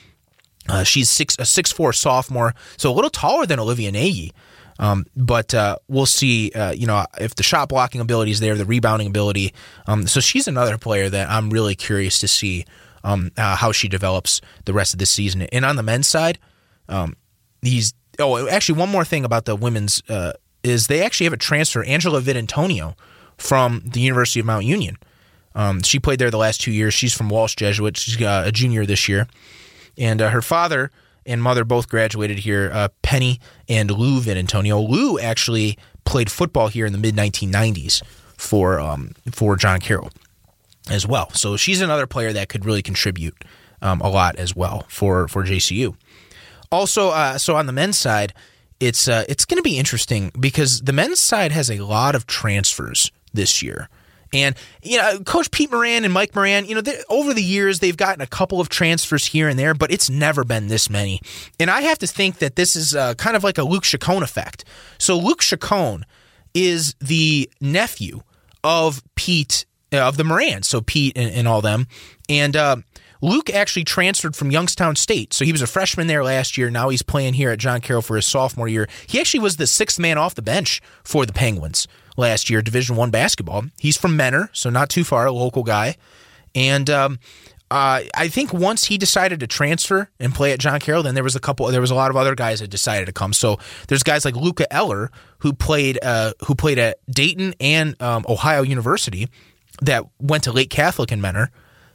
[0.67, 4.33] Uh, she's six a six four sophomore, so a little taller than Olivia Nagy.
[4.79, 8.55] Um, but uh, we'll see, uh, you know, if the shot blocking ability is there,
[8.55, 9.53] the rebounding ability.
[9.85, 12.65] Um, so she's another player that I'm really curious to see
[13.03, 15.43] um, uh, how she develops the rest of this season.
[15.43, 16.39] And on the men's side,
[16.89, 17.15] um,
[17.61, 20.01] he's oh, actually, one more thing about the women's
[20.63, 22.95] is they actually have a transfer, Angela Vidantonio,
[23.37, 24.97] from the University of Mount Union.
[25.55, 26.93] Um, she played there the last two years.
[26.93, 27.97] She's from Walsh Jesuit.
[27.97, 29.27] She's uh, a junior this year.
[29.97, 30.91] And uh, her father
[31.25, 34.87] and mother both graduated here, uh, Penny and Lou Vidantonio.
[34.87, 38.01] Lou actually played football here in the mid 1990s
[38.37, 40.11] for um, for John Carroll
[40.89, 41.29] as well.
[41.31, 43.43] So she's another player that could really contribute
[43.81, 45.95] um, a lot as well for for JCU.
[46.71, 48.33] Also, uh, so on the men's side,
[48.79, 52.25] it's uh, it's going to be interesting because the men's side has a lot of
[52.25, 53.89] transfers this year.
[54.33, 57.97] And you know, Coach Pete Moran and Mike Moran, you know, over the years they've
[57.97, 61.21] gotten a couple of transfers here and there, but it's never been this many.
[61.59, 64.23] And I have to think that this is uh, kind of like a Luke Chacon
[64.23, 64.63] effect.
[64.97, 66.05] So Luke Chacon
[66.53, 68.21] is the nephew
[68.63, 71.87] of Pete uh, of the Moran, so Pete and, and all them,
[72.29, 72.55] and.
[72.55, 72.77] Uh,
[73.23, 75.31] Luke actually transferred from Youngstown State.
[75.31, 76.71] So he was a freshman there last year.
[76.71, 78.89] Now he's playing here at John Carroll for his sophomore year.
[79.05, 82.95] He actually was the sixth man off the bench for the Penguins last year, Division
[82.95, 83.65] One basketball.
[83.79, 85.95] He's from Mentor, so not too far, a local guy.
[86.53, 87.19] And um,
[87.71, 91.23] uh, I think once he decided to transfer and play at John Carroll, then there
[91.23, 91.67] was a couple.
[91.67, 93.31] There was a lot of other guys that decided to come.
[93.31, 98.25] So there's guys like Luca Eller who played uh, who played at Dayton and um,
[98.27, 99.29] Ohio University
[99.81, 101.49] that went to Lake Catholic in Mentor.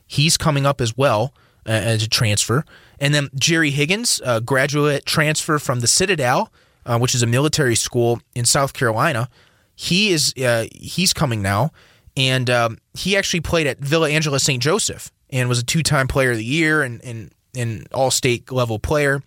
[0.07, 1.35] He's coming up as well
[1.67, 2.65] uh, as a transfer.
[2.99, 6.51] And then Jerry Higgins, a graduate transfer from the Citadel,
[6.87, 9.29] uh, which is a military school in South Carolina.
[9.77, 11.71] He is uh, he's coming now,
[12.17, 14.63] and um, he actually played at Villa Angela St.
[14.63, 18.51] Joseph and was a two time player of the year and and an all state
[18.51, 19.23] level player.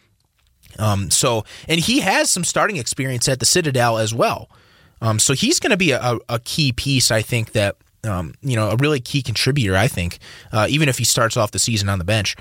[0.78, 4.50] Um, so and he has some starting experience at the Citadel as well.
[5.02, 8.56] Um, so he's going to be a, a, key piece, I think that um, you
[8.56, 9.76] know a really key contributor.
[9.76, 10.20] I think
[10.52, 12.36] uh, even if he starts off the season on the bench.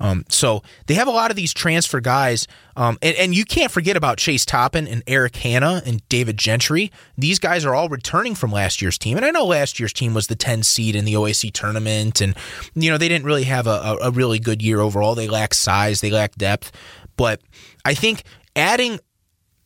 [0.00, 3.72] Um, so they have a lot of these transfer guys, um, and, and, you can't
[3.72, 6.92] forget about Chase Toppin and Eric Hanna and David Gentry.
[7.16, 10.14] These guys are all returning from last year's team, and I know last year's team
[10.14, 12.36] was the 10 seed in the OAC tournament, and
[12.74, 15.14] you know they didn't really have a, a really good year overall.
[15.16, 16.70] They lack size, they lack depth,
[17.16, 17.40] but
[17.84, 18.22] I think
[18.54, 19.00] adding,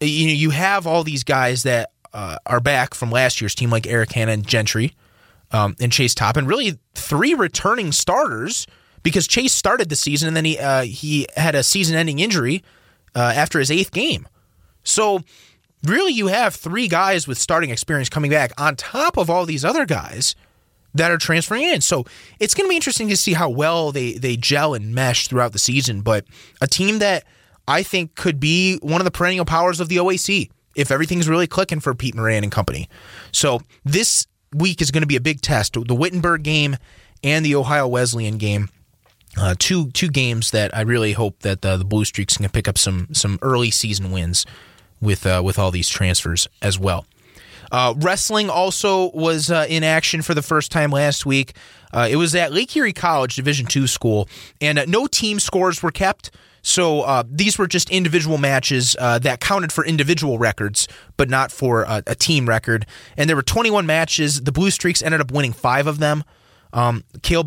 [0.01, 3.71] you know, you have all these guys that uh, are back from last year's team,
[3.71, 4.95] like Eric Hanna and Gentry.
[5.51, 8.66] Um, and Chase Toppin, really three returning starters
[9.03, 12.62] because Chase started the season and then he uh, he had a season-ending injury
[13.15, 14.27] uh, after his eighth game.
[14.85, 15.23] So
[15.85, 19.65] really you have three guys with starting experience coming back on top of all these
[19.65, 20.35] other guys
[20.95, 21.81] that are transferring in.
[21.81, 22.05] So
[22.38, 25.53] it's going to be interesting to see how well they they gel and mesh throughout
[25.53, 26.03] the season.
[26.03, 26.25] But
[26.61, 27.25] a team that
[27.67, 31.47] I think could be one of the perennial powers of the OAC if everything's really
[31.47, 32.88] clicking for Pete Moran and company.
[33.31, 35.75] So this week is going to be a big test.
[35.75, 36.77] The Wittenberg game
[37.23, 38.69] and the Ohio Wesleyan game.
[39.37, 42.68] Uh, two two games that I really hope that the, the Blue Streaks can pick
[42.68, 44.45] up some some early season wins
[45.01, 47.07] with uh, with all these transfers as well.
[47.71, 51.57] Uh, wrestling also was uh, in action for the first time last week.
[51.95, 54.29] Uh, it was at Lake Erie College Division two school,
[54.61, 56.31] and uh, no team scores were kept.
[56.62, 61.51] So uh, these were just individual matches uh, that counted for individual records, but not
[61.51, 62.87] for a, team record.
[63.16, 64.42] And there were 21 matches.
[64.42, 66.23] The Blue Streaks ended up winning five of them.
[66.73, 67.45] Um, Kale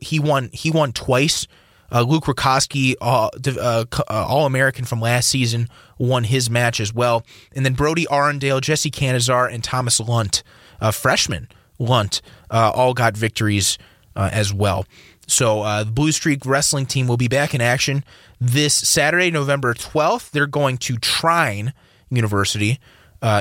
[0.00, 0.50] he won.
[0.52, 1.46] He won twice.
[1.92, 7.24] Uh, Luke Rakoski, uh, uh, All American from last season, won his match as well.
[7.54, 10.44] And then Brody Arundale, Jesse Canizar, and Thomas Lunt,
[10.80, 11.48] a freshman
[11.80, 13.76] Lunt, uh, all got victories
[14.14, 14.86] uh, as well.
[15.26, 18.04] So uh, the Blue Streak wrestling team will be back in action
[18.40, 20.30] this Saturday, November 12th.
[20.30, 21.72] They're going to Trine
[22.08, 22.78] University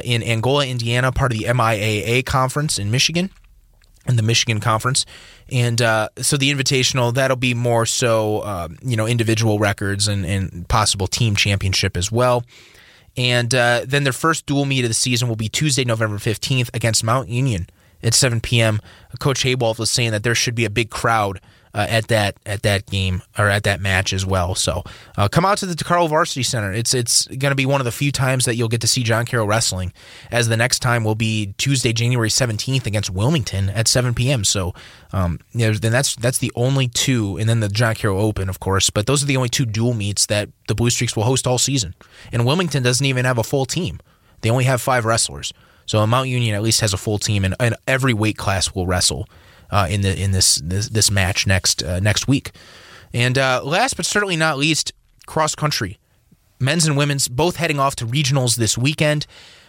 [0.04, 3.30] in Angola, Indiana, part of the MIAA conference in Michigan
[4.10, 5.06] in the Michigan Conference.
[5.52, 10.26] And uh, so the invitational, that'll be more so, uh, you know, individual records and,
[10.26, 12.43] and, possible team championship as well.
[13.15, 16.69] And uh, then their first dual meet of the season will be Tuesday, November 15th
[16.74, 17.67] against Mount Union
[18.04, 18.80] at 7 p.m.
[19.19, 21.39] Coach Haywolf was saying that there should be a big crowd
[21.73, 24.55] uh, at that at that game or at that match as well.
[24.55, 24.84] So
[25.17, 26.71] uh, come out to the DeCarlo Varsity Center.
[26.73, 29.03] It's it's going to be one of the few times that you'll get to see
[29.03, 29.93] John Carroll wrestling.
[30.32, 34.43] As the next time will be Tuesday, January seventeenth against Wilmington at seven p.m.
[34.43, 34.73] So
[35.12, 38.49] um, you know, then that's that's the only two, and then the John Carroll Open,
[38.49, 38.89] of course.
[38.89, 41.58] But those are the only two dual meets that the Blue Streaks will host all
[41.58, 41.95] season.
[42.32, 43.99] And Wilmington doesn't even have a full team;
[44.41, 45.53] they only have five wrestlers.
[45.86, 48.86] So Mount Union at least has a full team, and, and every weight class will
[48.86, 49.27] wrestle
[49.71, 52.51] uh, in the in this this, this match next uh, next week.
[53.13, 54.93] And uh, last but certainly not least,
[55.25, 55.97] cross country,
[56.60, 59.25] men's and women's both heading off to regionals this weekend,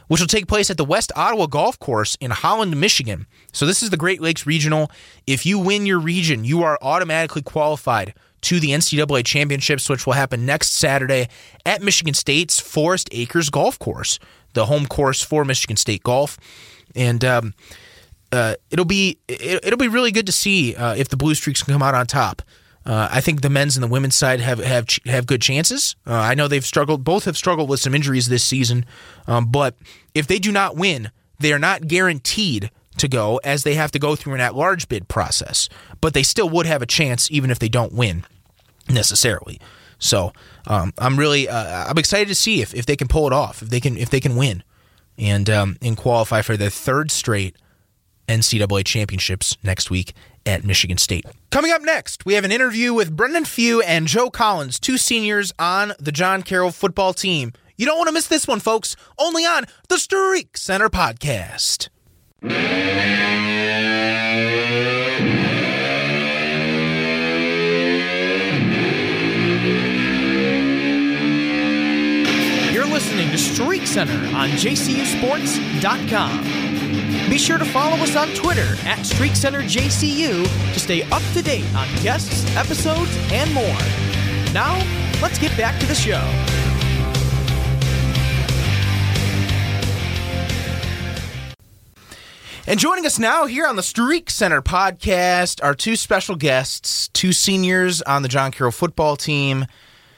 [0.09, 3.27] which will take place at the West Ottawa Golf Course in Holland, Michigan.
[3.53, 4.91] So this is the Great Lakes Regional.
[5.27, 10.15] If you win your region, you are automatically qualified to the NCAA championships, which will
[10.15, 11.29] happen next Saturday
[11.67, 14.19] at Michigan State's Forest Akers Golf Course,
[14.55, 16.39] the home course for Michigan State Golf.
[16.95, 17.55] And um,
[18.33, 21.63] uh, it'll be it, will be really good to see uh, if the Blue Streaks
[21.63, 22.43] can come out on top.
[22.87, 25.97] Uh, I think the men's and the women's side have have have good chances.
[26.07, 28.87] Uh, I know they've struggled; both have struggled with some injuries this season.
[29.27, 29.75] Um, but
[30.15, 33.99] if they do not win, they are not guaranteed to go, as they have to
[33.99, 35.69] go through an at-large bid process.
[36.01, 38.25] But they still would have a chance, even if they don't win
[38.89, 39.61] necessarily.
[39.99, 40.33] So
[40.67, 43.63] um, I'm really uh, I'm excited to see if, if they can pull it off,
[43.63, 44.63] if they can if they can win,
[45.19, 47.57] and um, and qualify for their third straight
[48.31, 50.15] NCAA championships next week
[50.47, 51.25] at Michigan State.
[51.51, 55.53] Coming up next, we have an interview with Brennan Fugh and Joe Collins, two seniors
[55.59, 57.53] on the John Carroll football team.
[57.77, 61.89] You don't want to miss this one, folks, only on the Streak Center podcast.
[72.73, 76.70] You're listening to Streak Center on jcusports.com.
[77.31, 80.43] Be sure to follow us on Twitter at Streak Center JCU
[80.75, 83.79] to stay up to date on guests, episodes, and more.
[84.53, 84.75] Now,
[85.23, 86.19] let's get back to the show.
[92.67, 97.33] And joining us now here on the Streak Center podcast are two special guests, two
[97.33, 99.67] seniors on the John Carroll football team,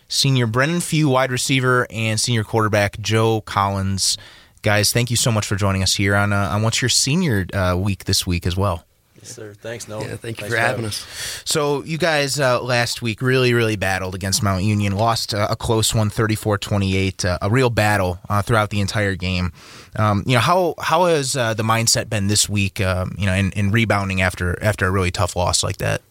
[0.08, 4.16] senior Brennan Fugh, wide receiver, and senior quarterback Joe Collins
[4.62, 7.46] guys, thank you so much for joining us here on uh, on what's your senior
[7.52, 8.84] uh, week this week as well.
[9.22, 9.54] Yes, sir.
[9.54, 10.02] Thanks, Noah.
[10.02, 11.06] Yeah, thank you Thanks for having us.
[11.44, 15.54] So, you guys uh, last week really, really battled against Mount Union, lost uh, a
[15.54, 19.52] close one, 34 28, uh, a real battle uh, throughout the entire game.
[19.94, 23.34] Um, you know, how how has uh, the mindset been this week, um, you know,
[23.34, 26.02] in, in, rebounding after after a really tough loss like that?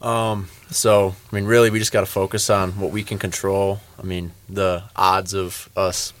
[0.00, 3.80] Um, so, I mean, really, we just got to focus on what we can control.
[3.98, 6.14] I mean, the odds of us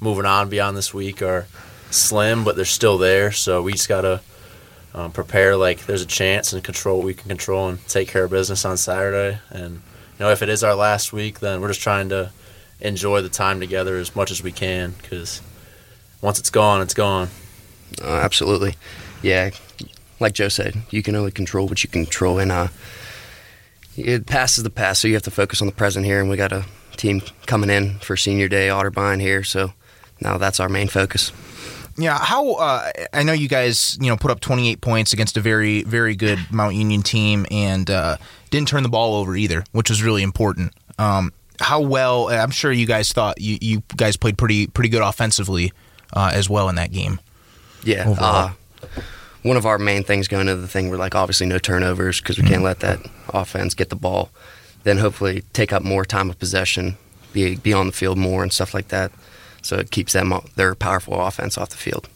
[0.00, 1.46] moving on beyond this week are
[1.90, 3.32] slim, but they're still there.
[3.32, 4.20] So we just gotta
[4.94, 8.24] um, prepare like there's a chance and control what we can control and take care
[8.24, 9.38] of business on Saturday.
[9.50, 9.80] And you
[10.20, 12.30] know, if it is our last week, then we're just trying to
[12.80, 15.42] enjoy the time together as much as we can because
[16.22, 17.28] once it's gone, it's gone.
[18.02, 18.74] Uh, absolutely,
[19.22, 19.50] yeah.
[20.18, 22.68] Like Joe said, you can only control what you control, and uh,
[23.96, 26.20] it passes the past, so you have to focus on the present here.
[26.20, 29.72] And we got a team coming in for senior day, Otterbein here, so
[30.20, 31.32] now that's our main focus.
[31.96, 35.40] Yeah, how uh, I know you guys, you know, put up 28 points against a
[35.40, 38.16] very, very good Mount Union team, and uh,
[38.50, 40.72] didn't turn the ball over either, which was really important.
[40.98, 42.30] Um, how well?
[42.30, 45.72] I'm sure you guys thought you, you guys played pretty, pretty good offensively
[46.14, 47.20] uh, as well in that game.
[47.84, 48.14] Yeah.
[48.18, 48.52] Uh,
[49.42, 52.38] one of our main things going into the thing were like obviously no turnovers because
[52.38, 53.00] we can't let that
[53.30, 54.30] offense get the ball.
[54.82, 56.96] Then hopefully take up more time of possession,
[57.32, 59.12] be be on the field more and stuff like that.
[59.62, 62.08] So it keeps them their powerful offense off the field.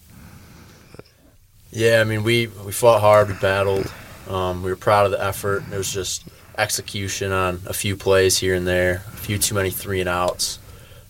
[1.71, 3.93] Yeah, I mean we we fought hard, we battled.
[4.29, 5.65] Um, we were proud of the effort.
[5.69, 6.25] There was just
[6.57, 10.59] execution on a few plays here and there, a few too many three and outs,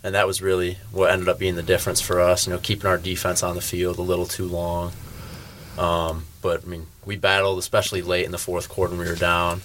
[0.02, 2.46] and that was really what ended up being the difference for us.
[2.46, 4.92] You know, keeping our defense on the field a little too long.
[5.78, 9.16] Um, but I mean, we battled, especially late in the fourth quarter when we were
[9.16, 9.60] down.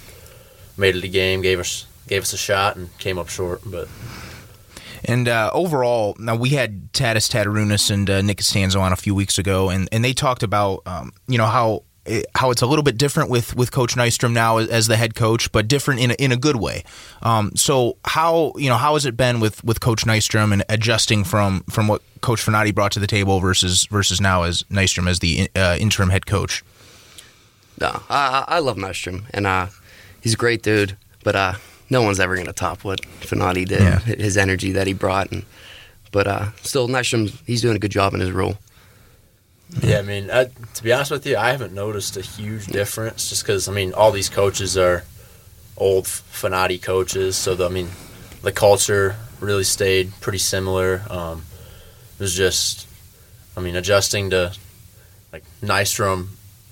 [0.78, 3.61] Made it a game, gave us gave us a shot, and came up short.
[3.65, 3.88] But
[5.10, 9.16] And uh, overall, now we had Tadas Tatarunas and uh, Nick Costanzo on a few
[9.16, 12.68] weeks ago, and, and they talked about um, you know how it, how it's a
[12.68, 16.12] little bit different with, with Coach Nystrom now as, the head coach, but different in
[16.12, 16.84] a, in a good way.
[17.24, 21.24] Um, so how you know how has it been with, with Coach Nystrom and adjusting
[21.24, 25.20] from from what Coach Fernati brought to the table versus versus now as Nystrom as
[25.20, 26.64] the uh, interim head coach?
[27.82, 29.68] No, I, I I love Nystrom, and uh,
[30.22, 30.97] he's a great dude.
[31.24, 31.53] But uh,
[31.90, 33.82] no one's ever going to top what Fenati did.
[33.82, 34.00] Yeah.
[34.00, 35.44] His energy that he brought, and
[36.12, 38.58] but uh, still Nystrom, he's doing a good job in his role.
[39.82, 43.30] Yeah, I mean, I, to be honest with you, I haven't noticed a huge difference
[43.30, 45.04] just because, I mean, all these coaches are
[45.78, 47.36] old Fanati coaches.
[47.36, 47.90] So, the, I mean,
[48.42, 51.04] the culture really stayed pretty similar.
[51.10, 51.44] Um,
[52.18, 52.88] it was just,
[53.56, 54.54] I mean, adjusting to
[55.32, 56.30] like Nystrom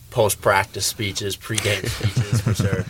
[0.10, 2.86] post practice speeches, pre-game speeches, which are,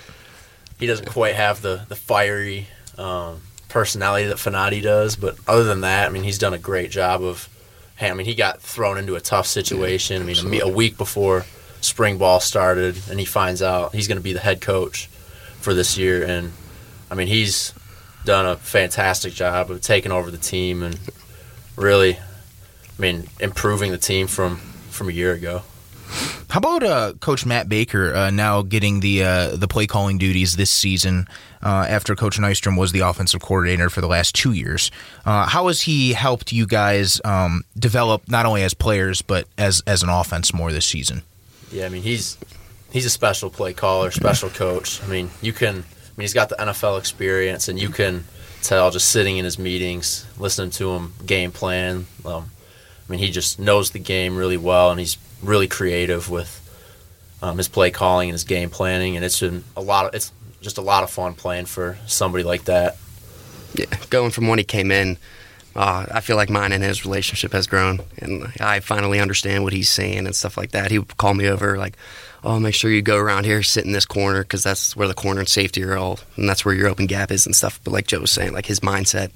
[0.80, 2.68] he doesn't quite have the, the fiery
[2.98, 5.16] um, personality that Fanati does.
[5.16, 7.50] But other than that, I mean, he's done a great job of
[7.98, 10.22] hey, I mean, he got thrown into a tough situation.
[10.22, 11.46] I mean, a, a week before
[11.82, 15.08] spring ball started, and he finds out he's going to be the head coach
[15.60, 16.24] for this year.
[16.24, 16.54] And
[17.10, 17.74] I mean, he's
[18.24, 21.00] done a fantastic job of taking over the team and
[21.76, 25.64] really, I mean, improving the team from from a year ago.
[26.58, 30.56] How about uh, Coach Matt Baker uh, now getting the uh, the play calling duties
[30.56, 31.28] this season
[31.62, 34.90] uh, after Coach Nystrom was the offensive coordinator for the last two years?
[35.24, 39.84] Uh, how has he helped you guys um, develop not only as players but as
[39.86, 41.22] as an offense more this season?
[41.72, 42.40] Yeah, I mean, he's
[42.92, 45.00] he's a special play caller, special coach.
[45.04, 45.76] I mean, you can.
[45.76, 48.24] I mean, he's got the NFL experience, and you can
[48.64, 52.08] tell just sitting in his meetings, listening to him game plan.
[52.26, 52.50] Um,
[53.08, 56.64] I mean, he just knows the game really well, and he's really creative with
[57.42, 59.16] um, his play calling and his game planning.
[59.16, 60.32] And it's been a lot of it's
[60.62, 62.98] just a lot of fun playing for somebody like that.
[63.74, 65.18] Yeah, going from when he came in,
[65.76, 69.74] uh, I feel like mine and his relationship has grown, and I finally understand what
[69.74, 70.92] he's saying and stuff like that.
[70.92, 71.96] He would call me over like,
[72.44, 75.14] "Oh, make sure you go around here, sit in this corner, because that's where the
[75.14, 77.94] corner and safety are all, and that's where your open gap is and stuff." But
[77.94, 79.30] like Joe was saying, like his mindset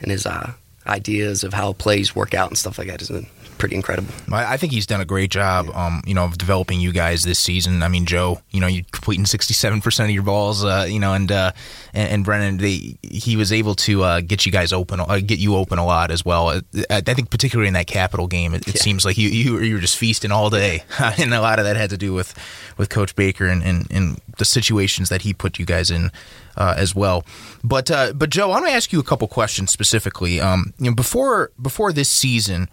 [0.00, 0.52] and his uh,
[0.88, 3.10] ideas of how plays work out and stuff like that is
[3.58, 4.14] pretty incredible.
[4.32, 7.40] I think he's done a great job, um, you know, of developing you guys this
[7.40, 7.82] season.
[7.82, 11.12] I mean, Joe, you know, you completing sixty-seven percent of your balls, uh, you know,
[11.12, 11.50] and uh,
[11.92, 15.40] and, and Brennan, they, he was able to uh, get you guys open, uh, get
[15.40, 16.60] you open a lot as well.
[16.88, 18.80] I, think particularly in that Capital game, it, it Yeah.
[18.80, 20.84] seems like you, you you were just feasting all day,
[21.18, 22.32] and a lot of that had to do with
[22.76, 26.12] with Coach Baker and, and, and the situations that he put you guys in.
[26.58, 27.24] Uh, as well,
[27.62, 30.40] but uh, but Joe, I want to ask you a couple questions specifically.
[30.40, 32.68] Um, you know, before before this season,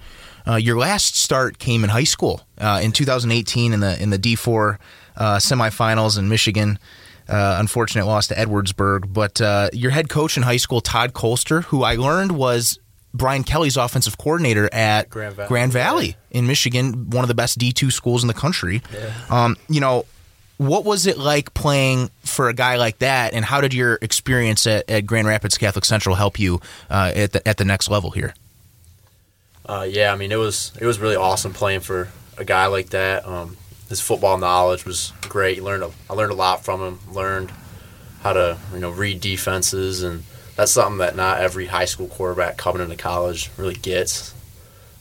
[0.47, 4.17] uh, your last start came in high school uh, in 2018 in the in the
[4.17, 4.79] D4
[5.17, 6.79] uh, semifinals in Michigan.
[7.29, 11.63] Uh, unfortunate loss to Edwardsburg, but uh, your head coach in high school, Todd Colster,
[11.65, 12.79] who I learned was
[13.15, 15.09] Brian Kelly's offensive coordinator at
[15.47, 16.17] Grand Valley.
[16.31, 18.81] in Michigan, one of the best D2 schools in the country.
[19.29, 20.05] Um, you know,
[20.57, 24.65] what was it like playing for a guy like that, and how did your experience
[24.65, 28.11] at, at Grand Rapids Catholic Central help you uh, at the at the next level
[28.11, 28.33] here?
[29.65, 32.89] Uh, yeah, I mean it was it was really awesome playing for a guy like
[32.89, 33.25] that.
[33.27, 33.57] Um,
[33.89, 35.57] his football knowledge was great.
[35.57, 36.99] You learned a, I learned a lot from him.
[37.13, 37.51] Learned
[38.21, 40.23] how to you know read defenses, and
[40.55, 44.33] that's something that not every high school quarterback coming into college really gets.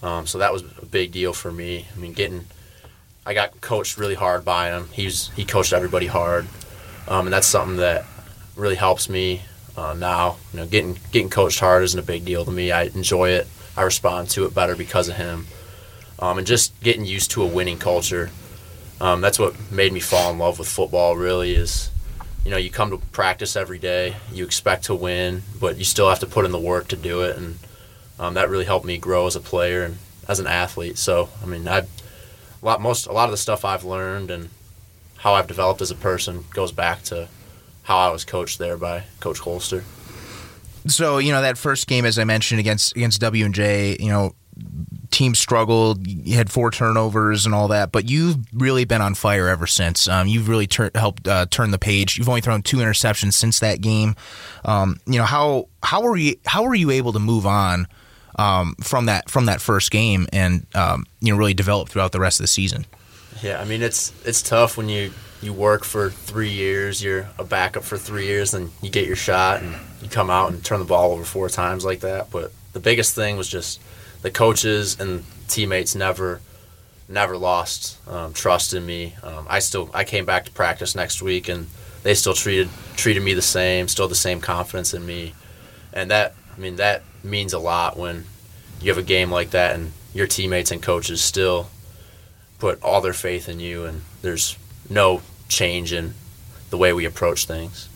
[0.02, 1.86] Um, so that was a big deal for me.
[1.94, 2.46] I mean, getting
[3.26, 4.88] I got coached really hard by him.
[4.92, 6.46] He's he coached everybody hard,
[7.08, 8.04] um, and that's something that
[8.54, 9.42] really helps me
[9.76, 10.36] uh, now.
[10.52, 12.70] You know, getting getting coached hard isn't a big deal to me.
[12.70, 13.46] I enjoy it.
[13.76, 15.46] I respond to it better because of him,
[16.18, 18.30] um, and just getting used to a winning culture.
[19.00, 21.16] Um, that's what made me fall in love with football.
[21.16, 21.90] Really is,
[22.44, 24.16] you know, you come to practice every day.
[24.32, 27.22] You expect to win, but you still have to put in the work to do
[27.22, 27.38] it.
[27.38, 27.58] And
[28.18, 29.96] um, that really helped me grow as a player and
[30.28, 30.98] as an athlete.
[30.98, 31.86] So I mean, I
[32.64, 34.48] a lot most a lot of the stuff I've learned and
[35.18, 37.28] how I've developed as a person goes back to
[37.82, 39.84] how I was coached there by Coach Holster.
[40.86, 44.08] So you know that first game, as I mentioned against against W and J, you
[44.08, 44.34] know,
[45.10, 46.06] team struggled.
[46.06, 50.08] You had four turnovers and all that, but you've really been on fire ever since.
[50.08, 52.16] Um, you've really helped uh, turn the page.
[52.16, 54.16] You've only thrown two interceptions since that game.
[54.64, 57.86] Um, you know how how were you how were you able to move on
[58.36, 62.20] um, from that from that first game and um, you know really develop throughout the
[62.20, 62.86] rest of the season?
[63.42, 65.12] Yeah, I mean it's it's tough when you
[65.44, 69.16] you work for three years, you're a backup for three years, and you get your
[69.16, 72.30] shot and you come out and turn the ball over four times like that.
[72.30, 73.80] But the biggest thing was just
[74.22, 76.40] the coaches and teammates never
[77.08, 79.14] never lost um, trust in me.
[79.22, 81.66] Um, I still I came back to practice next week and
[82.02, 85.34] they still treated treated me the same, still the same confidence in me,
[85.92, 88.24] and that I mean that means a lot when
[88.80, 91.68] you have a game like that and your teammates and coaches still
[92.58, 94.56] put all their faith in you and there's
[94.88, 96.14] no change in
[96.70, 97.88] the way we approach things.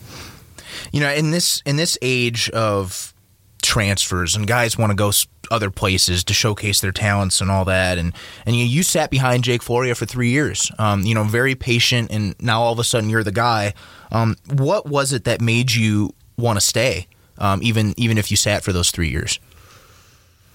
[0.91, 3.13] You know, in this in this age of
[3.61, 5.11] transfers and guys want to go
[5.51, 8.13] other places to showcase their talents and all that, and
[8.45, 10.71] and you you sat behind Jake Floria for three years.
[10.79, 13.73] Um, you know, very patient, and now all of a sudden you're the guy.
[14.11, 17.07] Um, what was it that made you want to stay,
[17.39, 19.39] um, even even if you sat for those three years?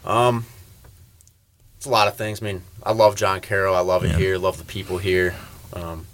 [0.04, 0.46] Um,
[1.76, 2.42] it's a lot of things.
[2.42, 3.74] I mean, I love John Carroll.
[3.74, 4.18] I love it yeah.
[4.18, 4.38] here.
[4.38, 5.34] Love the people here.
[5.72, 6.06] Um,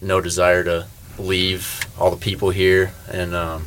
[0.00, 0.86] no desire to
[1.18, 3.66] leave all the people here, and um,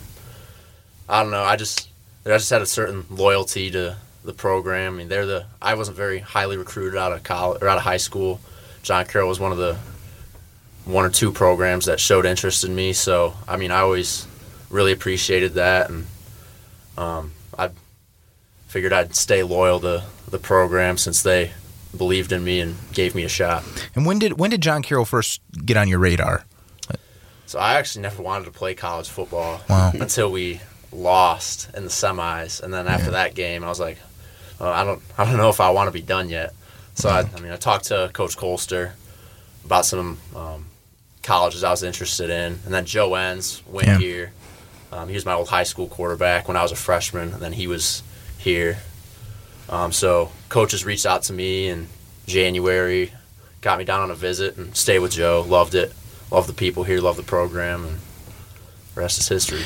[1.08, 1.44] I don't know.
[1.44, 1.90] I just
[2.26, 4.96] I just had a certain loyalty to the program.
[4.96, 7.84] I mean, they're the I wasn't very highly recruited out of college or out of
[7.84, 8.40] high school.
[8.82, 9.78] John Carroll was one of the
[10.86, 12.94] one or two programs that showed interest in me.
[12.94, 14.28] So I mean, I always
[14.70, 16.06] really appreciated that, and
[16.98, 17.70] um, I
[18.68, 21.52] figured I'd stay loyal to the program since they
[21.98, 23.64] believed in me and gave me a shot.
[23.96, 26.46] And when did when did John Carroll first get on your radar?
[27.46, 29.92] So I actually never wanted to play college football wow.
[29.94, 30.60] until we
[30.92, 33.12] lost in the semis, and then after yeah.
[33.12, 33.98] that game, I was like,
[34.60, 36.54] oh, I don't I don't know if I want to be done yet.
[36.96, 38.94] So I, I, mean, I talked to Coach Colster
[39.66, 40.66] about some um,
[41.24, 43.98] colleges I was interested in, and then Joe Enns went yeah.
[43.98, 44.34] here.
[44.96, 47.52] Um, he was my old high school quarterback when I was a freshman, and then
[47.52, 48.02] he was
[48.38, 48.78] here.
[49.68, 51.88] Um, so coaches reached out to me in
[52.28, 53.12] January,
[53.60, 55.44] got me down on a visit, and stayed with Joe.
[55.46, 55.94] Loved it.
[56.32, 57.02] Loved the people here.
[57.02, 57.98] Loved the program, and
[58.96, 59.64] rest is history.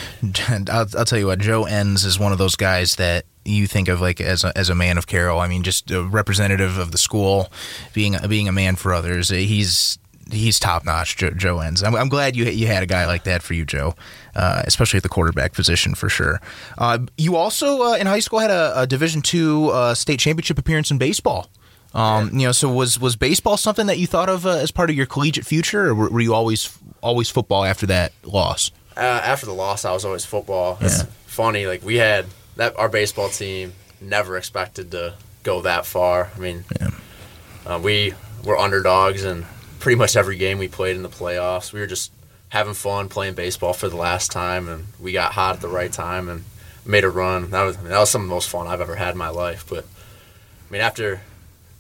[0.69, 3.87] I'll, I'll tell you what, Joe Enns is one of those guys that you think
[3.87, 5.39] of like as a, as a man of Carroll.
[5.39, 7.51] I mean, just a representative of the school,
[7.93, 9.29] being being a man for others.
[9.29, 9.99] He's
[10.31, 11.83] he's top notch, Joe, Joe Enns.
[11.83, 13.95] I'm, I'm, glad you you had a guy like that for you, Joe,
[14.35, 16.41] uh, especially at the quarterback position for sure.
[16.77, 20.57] Uh, you also uh, in high school had a, a Division two uh, state championship
[20.57, 21.49] appearance in baseball.
[21.93, 24.89] Um, you know, so was was baseball something that you thought of uh, as part
[24.89, 28.71] of your collegiate future, or were, were you always always football after that loss?
[28.95, 30.77] Uh, after the loss, I was always football.
[30.81, 32.25] It's funny, like we had
[32.57, 36.29] that our baseball team never expected to go that far.
[36.35, 37.77] I mean, yeah.
[37.77, 38.13] we
[38.43, 39.45] were underdogs and
[39.79, 41.73] pretty much every game we played in the playoffs.
[41.73, 42.11] We were just
[42.49, 45.91] having fun playing baseball for the last time, and we got hot at the right
[45.91, 46.43] time and
[46.85, 47.51] made a run.
[47.51, 49.17] That was I mean, that was some of the most fun I've ever had in
[49.17, 49.65] my life.
[49.69, 51.21] But I mean, after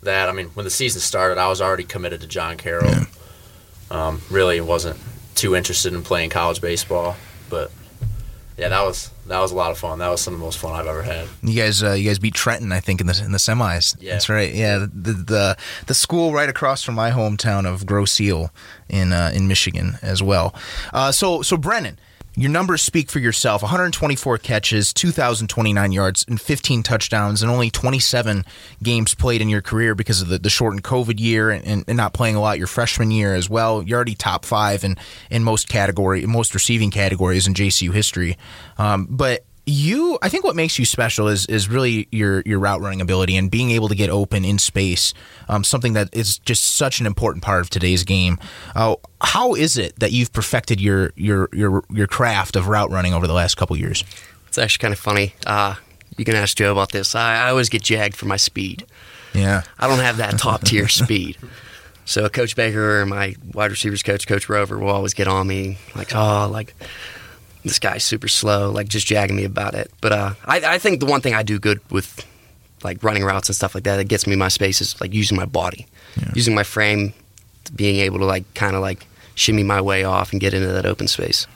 [0.03, 2.89] that, I mean, when the season started, I was already committed to John Carroll.
[2.89, 3.05] Yeah.
[3.91, 4.99] Um, really wasn't
[5.35, 7.15] too interested in playing college baseball,
[7.49, 7.71] but
[8.59, 9.99] yeah, that was that was a lot of fun.
[9.99, 11.27] That was some of the most fun I've ever had.
[11.41, 13.95] You guys, uh, you guys beat Trenton, I think, in the in the semis.
[14.01, 14.53] Yeah, that's right.
[14.53, 15.57] Yeah, the the
[15.87, 18.51] the school right across from my hometown of Grosse Ile
[18.89, 20.53] in uh, in Michigan as well.
[20.93, 21.99] Uh, so so Brennan,
[22.35, 28.45] your numbers speak for yourself 124 catches, 2,029 yards, and 15 touchdowns, and only 27
[28.81, 32.13] games played in your career because of the, the shortened COVID year and, and, not
[32.13, 33.83] playing a lot your freshman year as well.
[33.83, 34.95] You're already top five in,
[35.29, 38.37] in most category, most receiving categories in JCU history.
[38.77, 42.81] Um, but you I think what makes you special is is really your your route
[42.81, 45.13] running ability and being able to get open in space.
[45.47, 48.39] Um, something that is just such an important part of today's game.
[48.75, 53.13] Uh, how is it that you've perfected your your your your craft of route running
[53.13, 54.03] over the last couple years?
[54.47, 55.35] It's actually kind of funny.
[55.45, 55.75] Uh,
[56.17, 57.13] you can ask Joe about this.
[57.15, 58.85] I, I always get jagged for my speed.
[59.33, 61.37] Yeah, I don't have that top tier speed.
[62.05, 65.77] So Coach Baker or my wide receivers coach, Coach Rover, will always get on me
[65.93, 66.73] like, oh, like
[67.63, 69.91] this guy's super slow, like just jagging me about it.
[70.01, 72.25] But uh, I, I think the one thing I do good with
[72.83, 75.35] like running routes and stuff like that that gets me my space is like using
[75.37, 75.87] my body,
[76.17, 76.31] yeah.
[76.35, 77.13] using my frame,
[77.75, 79.05] being able to like kind of like
[79.35, 81.47] shimmy my way off and get into that open space.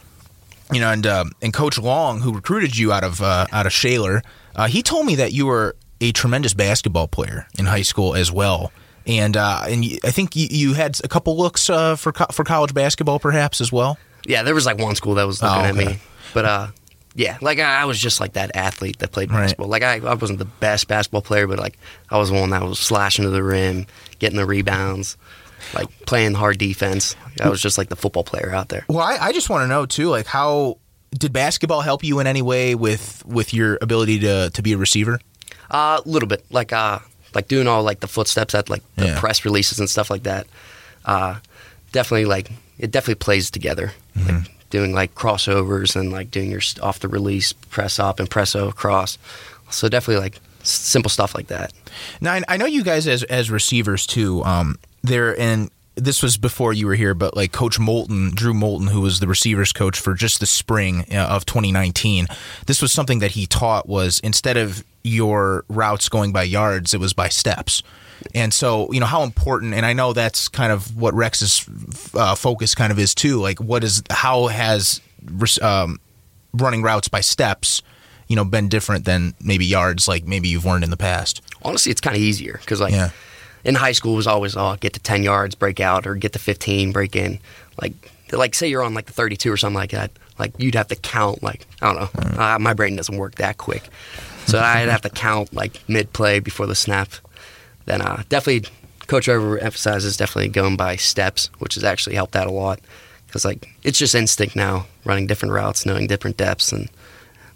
[0.72, 3.74] You know, and uh, and Coach Long, who recruited you out of uh, out of
[3.74, 4.22] Shaler,
[4.56, 8.32] uh, he told me that you were a tremendous basketball player in high school as
[8.32, 8.72] well.
[9.06, 12.44] And uh, and I think you, you had a couple looks uh, for co- for
[12.44, 13.98] college basketball, perhaps as well.
[14.26, 15.98] Yeah, there was like one school that was looking Oh, at me,
[16.34, 16.68] but uh,
[17.16, 19.42] yeah, like I, I was just like that athlete that played Right.
[19.42, 19.68] basketball.
[19.68, 21.78] Like I, I wasn't the best basketball player, but like
[22.10, 23.86] I was the one that was slashing to the rim,
[24.20, 25.18] getting the rebounds,
[25.74, 27.16] like playing hard defense.
[27.42, 28.86] I was just like the football player out there.
[28.88, 30.78] Well, I, I just want to know too, like how
[31.12, 34.78] did basketball help you in any way with with your ability to to be a
[34.78, 35.20] receiver?
[35.70, 37.00] Uh, a little bit, like uh,
[37.36, 39.20] like doing all like the footsteps at like the Yeah.
[39.20, 40.48] press releases and stuff like that.
[41.06, 41.36] Uh,
[41.92, 43.92] definitely like it definitely plays together.
[44.18, 44.38] Mm-hmm.
[44.38, 48.56] Like doing like crossovers and like doing your off the release press up and press
[48.56, 49.18] across.
[49.70, 51.74] So definitely like simple stuff like that.
[52.22, 54.44] Now I, I know you guys as as receivers too.
[54.44, 58.88] Um, there and this was before you were here, but like Coach Moulton, Drew Moulton,
[58.88, 62.26] who was the receivers coach for just the spring uh, of 2019,
[62.66, 67.00] this was something that he taught was instead of your routes going by yards, it
[67.00, 67.84] was by steps.
[68.34, 71.66] And so, you know, how important, and I know that's kind of what Rex's
[72.16, 73.40] uh, focus kind of is too.
[73.42, 75.02] Like, what is, how has
[75.62, 76.00] um,
[76.54, 77.82] running routes by steps,
[78.28, 81.42] you know, been different than maybe yards, like maybe you've learned in the past?
[81.64, 83.10] Honestly, it's kind of easier because like Yeah.
[83.66, 86.32] in high school it was always oh get to ten yards, break out, or get
[86.34, 87.40] to fifteen, break in.
[87.82, 87.94] Like
[88.32, 90.12] like say you're on like the thirty two or something like that.
[90.40, 92.42] Like you'd have to count like I don't know.
[92.42, 93.84] Uh, my brain doesn't work that quick,
[94.46, 97.10] so I'd have to count like mid play before the snap.
[97.86, 98.70] Then uh, definitely,
[99.08, 102.80] Coach Over emphasizes definitely going by steps, which has actually helped out a lot
[103.28, 106.90] because like it's just instinct now, running different routes, knowing different depths, and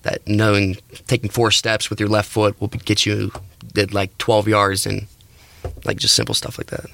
[0.01, 0.77] that knowing
[1.07, 3.31] taking four steps with your left foot will get you
[3.73, 5.07] did like 12 yards and
[5.85, 6.85] like just simple stuff like that.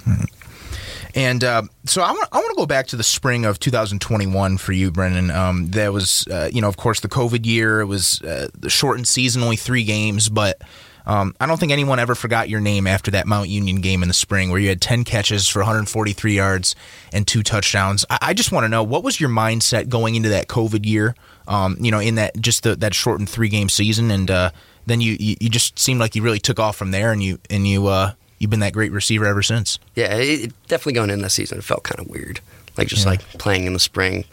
[1.14, 4.58] And uh, so I want I want to go back to the spring of 2021
[4.58, 5.30] for you, Brennan.
[5.30, 7.80] Um, that was uh, you know of course the COVID year.
[7.80, 10.60] It was uh, the shortened season, only three games, but.
[11.06, 14.08] Um, I don't think anyone ever forgot your name after that Mount Union game in
[14.08, 16.74] the spring, where you had 10 catches for 143 yards
[17.12, 18.06] and two touchdowns.
[18.08, 21.14] I, I just want to know what was your mindset going into that COVID year?
[21.46, 24.50] Um, you know, in that just the, that shortened three game season, and uh,
[24.86, 27.38] then you, you you just seemed like you really took off from there, and you
[27.50, 28.12] and you uh,
[28.44, 29.78] you've been that great receiver ever since.
[29.94, 32.40] Yeah, it, it definitely going in this season, it felt kind of weird.
[32.76, 33.12] Like just Yeah.
[33.12, 34.24] like playing in the spring,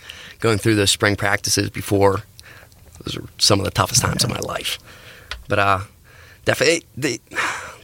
[0.41, 2.23] going through those spring practices before.
[3.05, 4.79] Those are some of the toughest times of my life.
[5.47, 5.79] But uh,
[6.43, 7.21] definitely the,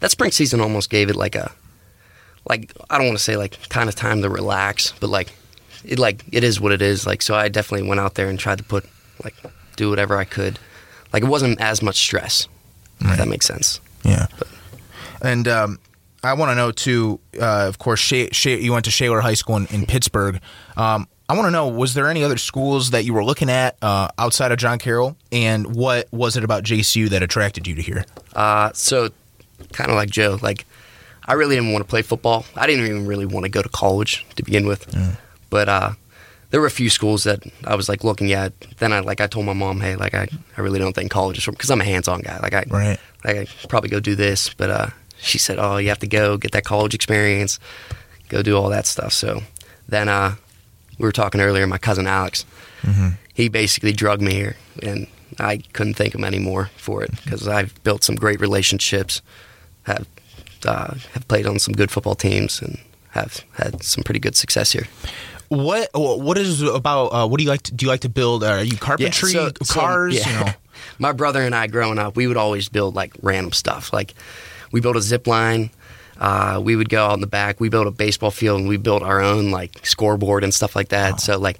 [0.01, 1.51] that spring season almost gave it like a
[2.49, 5.33] like I don't want to say like kind of time to relax, but like
[5.85, 7.07] it like it is what it is.
[7.07, 8.83] Like so, I definitely went out there and tried to put
[9.23, 9.35] like
[9.77, 10.59] do whatever I could.
[11.13, 12.47] Like it wasn't as much stress.
[12.99, 13.79] If that makes sense.
[14.03, 14.25] Yeah.
[15.21, 15.79] And um,
[16.23, 17.19] I want to know too.
[17.39, 20.39] Uh, of course, Shay, Shay, you went to Shaler High School in, in Pittsburgh.
[20.75, 23.77] Um, I want to know: was there any other schools that you were looking at
[23.81, 27.81] uh, outside of John Carroll, and what was it about JCU that attracted you to
[27.81, 28.05] here?
[28.35, 29.09] Uh, so
[29.73, 30.65] kind of like Joe, like
[31.25, 32.45] I really didn't want to play football.
[32.55, 34.87] I didn't even really want to go to college to begin with.
[35.49, 35.91] But uh,
[36.49, 38.53] there were a few schools that I was like looking at.
[38.79, 41.37] Then I like I told my mom, hey, like I, I really don't think college
[41.37, 42.39] is for because I'm a hands-on guy.
[42.39, 42.99] Like I Right.
[43.25, 44.87] like I probably go do this, but uh,
[45.19, 47.59] she said, oh, you have to go get that college experience,
[48.29, 49.13] go do all that stuff.
[49.13, 49.41] So
[49.87, 50.35] then uh,
[50.97, 51.65] we were talking earlier.
[51.67, 52.45] My cousin Alex,
[53.33, 55.07] he basically drugged me here, and
[55.39, 59.21] I couldn't thank him anymore for it because I've built some great relationships,
[59.83, 60.07] have
[60.65, 62.79] uh, have played on some good football teams, and
[63.11, 64.87] have had some pretty good success here.
[65.49, 67.07] What What is about?
[67.07, 67.61] Uh, what do you like?
[67.63, 68.43] To, do you like to build?
[68.43, 70.15] Uh, are you carpentry, so- so, cars?
[70.15, 70.29] yeah.
[70.39, 70.51] You know.
[70.99, 73.91] My brother and I, growing up, we would always build like random stuff.
[73.93, 74.13] Like
[74.71, 75.69] we built a zip line.
[76.19, 77.59] Uh, we would go out in the back.
[77.59, 80.89] We built a baseball field, and we built our own like scoreboard and stuff like
[80.89, 81.19] that.
[81.21, 81.59] So like,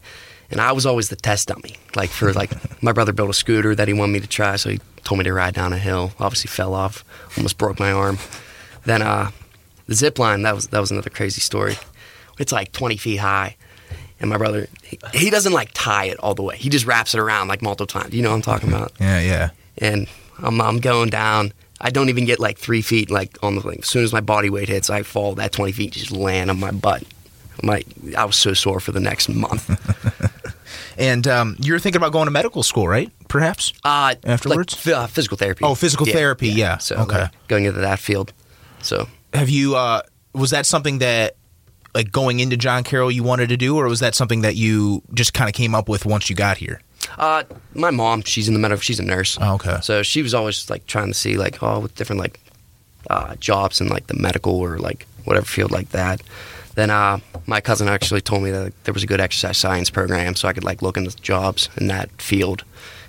[0.49, 1.75] and I was always the test dummy.
[1.95, 2.51] Like for like,
[2.83, 5.23] my brother built a scooter that he wanted me to try, so he told me
[5.25, 6.11] to ride down a hill.
[6.19, 7.03] Obviously, fell off,
[7.37, 8.17] almost broke my arm.
[8.85, 9.31] Then uh,
[9.87, 11.75] the zip line that was that was another crazy story.
[12.39, 13.55] It's like 20 feet high.
[14.19, 16.57] And my brother, he, he doesn't like tie it all the way.
[16.57, 18.13] He just wraps it around like multiple times.
[18.13, 18.91] You know what I'm talking about?
[18.99, 19.49] Yeah, yeah.
[19.77, 20.07] and
[20.39, 21.53] I'm, I'm going down.
[21.79, 23.79] I don't even get like three feet like on the thing.
[23.81, 26.59] As soon as my body weight hits, I fall that 20 feet, just land on
[26.59, 27.03] my butt.
[27.63, 27.83] My,
[28.17, 29.69] I was so sore for the next month.
[30.97, 33.11] And um, you're thinking about going to medical school, right?
[33.27, 33.71] Perhaps.
[33.83, 34.83] Uh, Afterwards?
[34.85, 35.63] like, uh, physical therapy.
[35.63, 36.79] Oh, physical therapy, yeah.
[36.79, 37.21] So Okay.
[37.21, 38.33] like, going into that field.
[38.81, 39.75] So Have you?
[39.75, 40.01] Uh,
[40.33, 41.35] was that something that,
[41.93, 45.03] like, going into John Carroll, you wanted to do, or was that something that you
[45.13, 46.81] just kind of came up with once you got here?
[47.17, 47.43] Uh,
[47.73, 48.81] my mom, she's in the medical.
[48.81, 49.37] She's a nurse.
[49.41, 49.79] Oh, okay.
[49.81, 52.39] So she was always like trying to see like oh with different like
[53.09, 56.21] uh, jobs in like the medical or like whatever field like that.
[56.75, 59.89] Then uh, my cousin actually told me that like, there was a good exercise science
[59.89, 62.63] program, so I could like look into jobs in that field.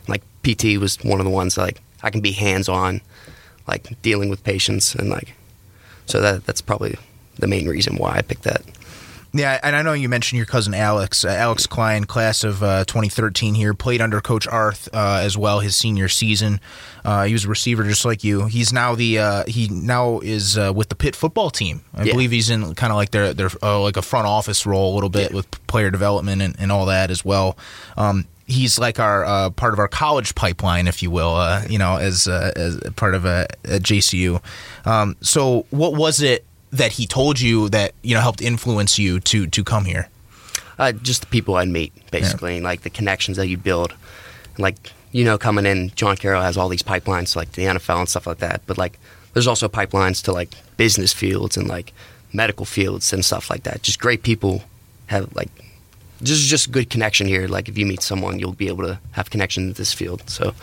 [0.09, 3.03] Like PT was one of the ones that, like I can be hands on.
[3.67, 5.35] like dealing with patients and like
[6.07, 6.97] so that that's probably
[7.39, 8.63] the main reason why I picked that.
[9.33, 12.85] Yeah, and I know you mentioned your cousin Alex, uh, Alex Klein, class of uh,
[12.87, 16.61] 2013 here, played under Coach Arth uh, as well his senior season.
[17.05, 18.47] Uh, he was a receiver just like you.
[18.47, 21.83] He's now the uh, he now is uh, with the Pitt football team.
[21.95, 22.13] I Yeah.
[22.13, 25.11] believe he's in kind of like their their like a front office role a little
[25.11, 27.59] bit with player development and, and all that as well.
[27.99, 31.37] Um, he's like our part of our college pipeline, if you will.
[31.69, 34.43] you know, as as part of a, a JCU.
[34.87, 36.47] Um, so, what was it?
[36.71, 40.09] That he told you that you know helped influence you to to come here?
[40.79, 42.57] Uh, just the people I'd meet, basically, yeah.
[42.57, 43.95] and like the connections that you build.
[44.55, 47.63] And like you know, coming in, John Carroll has all these pipelines to like the
[47.63, 48.63] NFL and stuff like that.
[48.67, 48.99] But like,
[49.33, 51.93] there's also pipelines to like business fields and like
[52.33, 53.83] medical fields and stuff like that.
[53.83, 54.63] Just great people
[55.07, 55.51] have like
[56.23, 57.49] just just good connection here.
[57.49, 60.29] Like if you meet someone, you'll be able to have connection to this field.
[60.29, 60.55] So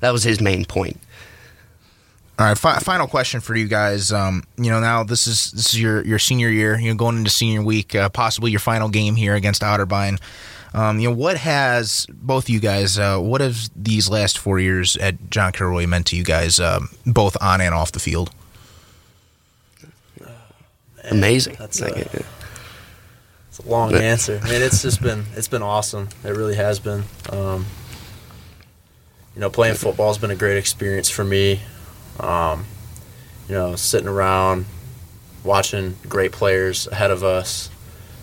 [0.00, 0.98] that was his main point.
[2.36, 4.12] All right, fi- final question for you guys.
[4.12, 6.76] Um, you know, now this is this is your your senior year.
[6.76, 10.20] You know, going into senior week, uh, possibly your final game here against Otterbein.
[10.74, 12.98] Um, you know, what has both of you guys?
[12.98, 16.88] Uh, what have these last four years at John Carroll meant to you guys, um,
[17.06, 18.32] both on and off the field?
[21.08, 21.54] Amazing.
[21.60, 22.24] That's a,
[23.48, 24.40] it's a long but, answer.
[24.42, 26.08] I mean, it's just been it's been awesome.
[26.24, 27.04] It really has been.
[27.30, 27.66] Um,
[29.36, 31.60] you know, playing football has been a great experience for me.
[32.20, 32.66] Um,
[33.48, 34.66] you know, sitting around
[35.42, 37.70] watching great players ahead of us,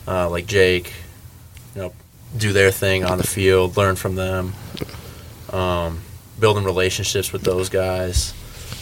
[0.07, 0.93] uh, like Jake,
[1.75, 1.93] you know,
[2.35, 4.53] do their thing on the field, learn from them,
[5.51, 5.99] um,
[6.39, 8.33] building relationships with those guys,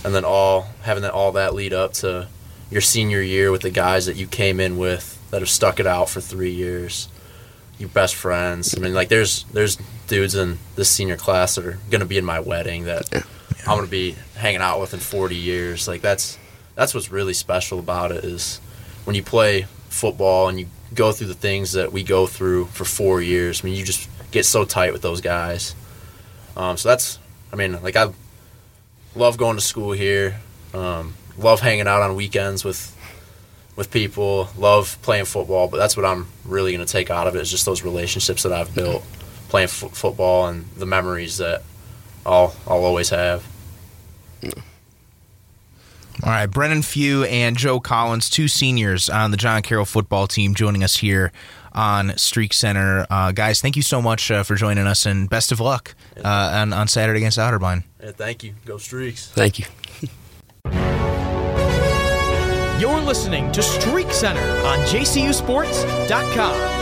[0.05, 2.27] and then all having that all that lead up to
[2.71, 5.87] your senior year with the guys that you came in with that have stuck it
[5.87, 7.09] out for three years,
[7.77, 8.75] your best friends.
[8.77, 12.17] I mean, like there's there's dudes in this senior class that are going to be
[12.17, 13.25] in my wedding that
[13.69, 15.87] I'm to be hanging out with in 40 years.
[15.87, 16.39] Like that's
[16.75, 18.57] that's what's really special about it is
[19.03, 22.83] when you play football and you go through the things that we go through for
[22.83, 23.61] four years.
[23.61, 25.75] I mean, you just get so tight with those guys.
[26.57, 27.19] Um, so that's,
[27.53, 28.11] I mean, like I
[29.15, 30.39] love going to school here.
[30.73, 32.95] Um, love hanging out on weekends with
[33.75, 34.49] with people.
[34.57, 37.51] Love playing football, but that's what I'm really going to take out of it is
[37.51, 39.03] just those relationships that I've built
[39.49, 41.61] playing f- football and the memories that
[42.25, 43.45] I'll I'll always have.
[44.43, 50.53] All right, Brennan Fugh and Joe Collins, two seniors on the John Carroll football team,
[50.53, 51.31] joining us here
[51.71, 53.07] on Streak Center.
[53.09, 56.27] Uh, guys, thank you so much uh, for joining us, and best of luck uh,
[56.27, 57.83] on, on Saturday against Otterbein.
[58.03, 58.53] Yeah, thank you.
[58.65, 59.29] Go Streaks.
[59.29, 59.65] Thank you.
[62.79, 66.78] You're listening to Streak Center on JCUSports.com.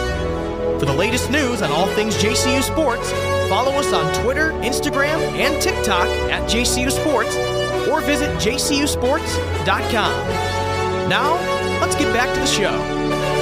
[0.79, 3.11] For the latest news on all things JCU Sports,
[3.49, 7.35] follow us on Twitter, Instagram, and TikTok at JCU Sports
[7.87, 10.27] or visit jcusports.com.
[11.09, 11.33] Now,
[11.81, 13.36] let's get back to the show.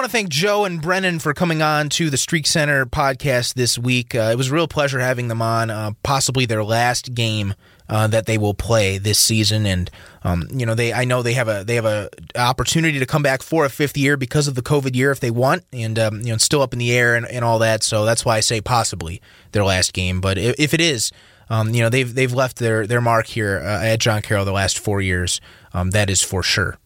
[0.00, 3.78] Want to thank Joe and Brennan for coming on to the Streak Center podcast this
[3.78, 4.14] week.
[4.14, 7.52] Uh, it was a real pleasure having them on, uh, possibly their last game
[7.86, 9.66] uh, that they will play this season.
[9.66, 9.90] And
[10.24, 13.22] um, you know, they I know they have a they have a opportunity to come
[13.22, 16.22] back for a fifth year because of the COVID year if they want, and um,
[16.22, 17.82] you know, still up in the air and, and all that.
[17.82, 19.20] So that's why I say possibly
[19.52, 20.22] their last game.
[20.22, 21.12] But if, if it is,
[21.50, 24.52] um, you know, they've they've left their their mark here uh, at John Carroll the
[24.52, 25.42] last four years.
[25.74, 26.78] Um, that is for sure.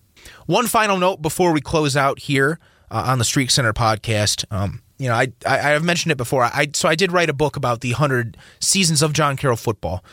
[0.47, 2.59] One final note before we close out here
[2.95, 4.45] uh, on the Streak Center podcast.
[4.53, 6.45] Um, you know, I, I have mentioned it before.
[6.45, 10.05] I so I did write a book about the hundred seasons of John Carroll football,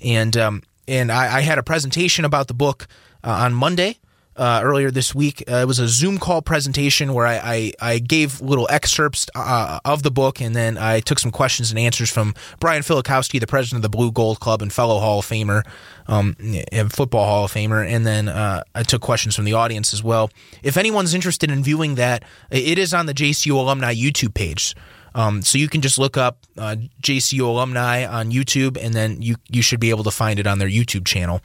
[0.00, 2.88] and um, and I, I, had a presentation about the book
[3.22, 3.98] uh, on Monday.
[4.40, 7.98] Uh, earlier this week, uh, it was a Zoom call presentation where I, I, I
[7.98, 12.08] gave little excerpts uh, of the book, and then I took some questions and answers
[12.08, 15.62] from Brian Filikowski, the president of the Blue Gold Club and fellow Hall of Famer,
[16.08, 16.36] um,
[16.72, 20.02] and football Hall of Famer, and then uh, I took questions from the audience as
[20.02, 20.30] well.
[20.62, 24.74] If anyone's interested in viewing that, it is on the JCU alumni YouTube page.
[25.14, 29.36] Um, so you can just look up uh, JCU alumni on YouTube, and then you
[29.48, 31.40] you should be able to find it on their YouTube channel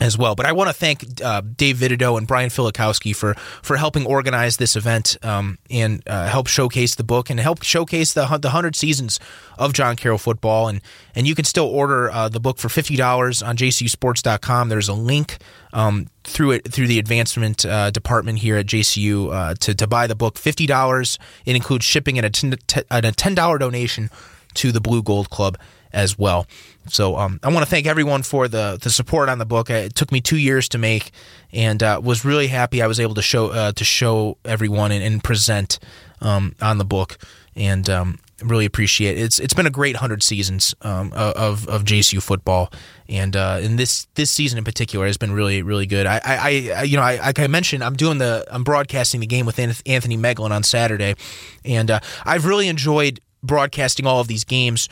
[0.00, 0.34] as well.
[0.34, 4.56] But I want to thank uh, Dave Vidido and Brian Filikowski for for helping organize
[4.56, 8.76] this event um, and uh, help showcase the book and help showcase the the hundred
[8.76, 9.18] seasons
[9.58, 10.68] of John Carroll football.
[10.68, 10.80] And
[11.14, 14.68] and you can still order uh, the book for fifty dollars on JCUSports.com.
[14.68, 15.38] There's a link
[15.72, 20.06] um, through it through the advancement uh, department here at JCU uh, to to buy
[20.06, 20.38] the book.
[20.38, 21.18] Fifty dollars.
[21.44, 22.54] It includes shipping and a ten,
[22.90, 24.10] a ten dollar donation
[24.54, 25.58] to the Blue Gold Club
[25.96, 26.46] as well.
[26.88, 29.70] So um, I want to thank everyone for the the support on the book.
[29.70, 31.10] It took me two years to make,
[31.52, 35.02] and uh, was really happy I was able to show uh, to show everyone and,
[35.02, 35.80] and present
[36.20, 37.18] um, on the book,
[37.56, 39.22] and um, really appreciate it.
[39.22, 42.70] It's it's been a great hundred seasons um, of of JCU football,
[43.08, 46.06] and uh, this this season in particular has been really really good.
[46.06, 49.26] I I, I you know I like I mentioned I'm doing the I'm broadcasting the
[49.26, 51.16] game with Anthony Meglin on Saturday,
[51.64, 54.88] and uh, I've really enjoyed broadcasting all of these games,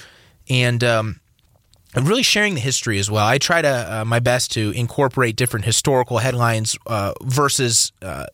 [0.49, 1.21] and um,
[1.95, 3.27] really sharing the history as well.
[3.27, 3.69] I try to
[4.01, 8.27] uh, my best to incorporate different historical headlines uh, versus uh,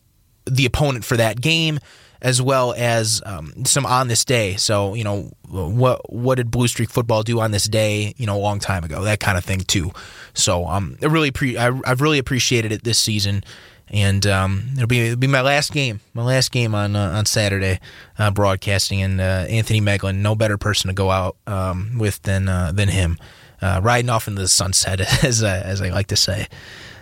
[0.45, 1.79] the opponent for that game
[2.21, 4.55] as well as um, some on this day.
[4.55, 8.13] So you know what what did Blue Streak football do on this day?
[8.17, 9.91] You know, a long time ago, that kind of thing too.
[10.33, 13.43] So um, I really pre- I, have really appreciated it this season,
[13.91, 17.25] and um, it'll be it'll be my last game, my last game on uh, on
[17.25, 17.79] Saturday,
[18.17, 22.47] uh, broadcasting, and uh, Anthony Meglin, no better person to go out um, with than
[22.47, 23.17] uh, than him,
[23.61, 26.47] uh, riding off into the sunset, as as I like to say.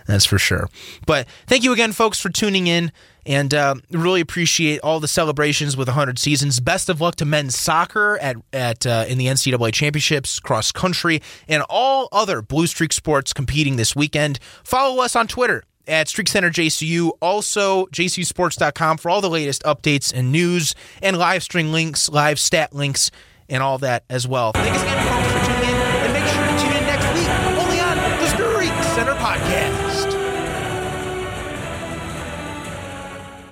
[0.06, 0.68] That's for sure.
[1.06, 2.90] But thank you again, folks, for tuning in
[3.24, 6.58] and uh, really appreciate all the celebrations with 100 seasons.
[6.58, 11.62] Best of luck to men's soccer at at in the NCAA championships, cross country, and
[11.70, 14.40] all other Blue Streak sports competing this weekend.
[14.64, 20.12] Follow us on Twitter at Streak Center JCU, also jcusports.com for all the latest updates
[20.14, 23.10] and news and live stream links, live stat links,
[23.48, 24.52] and all that as well.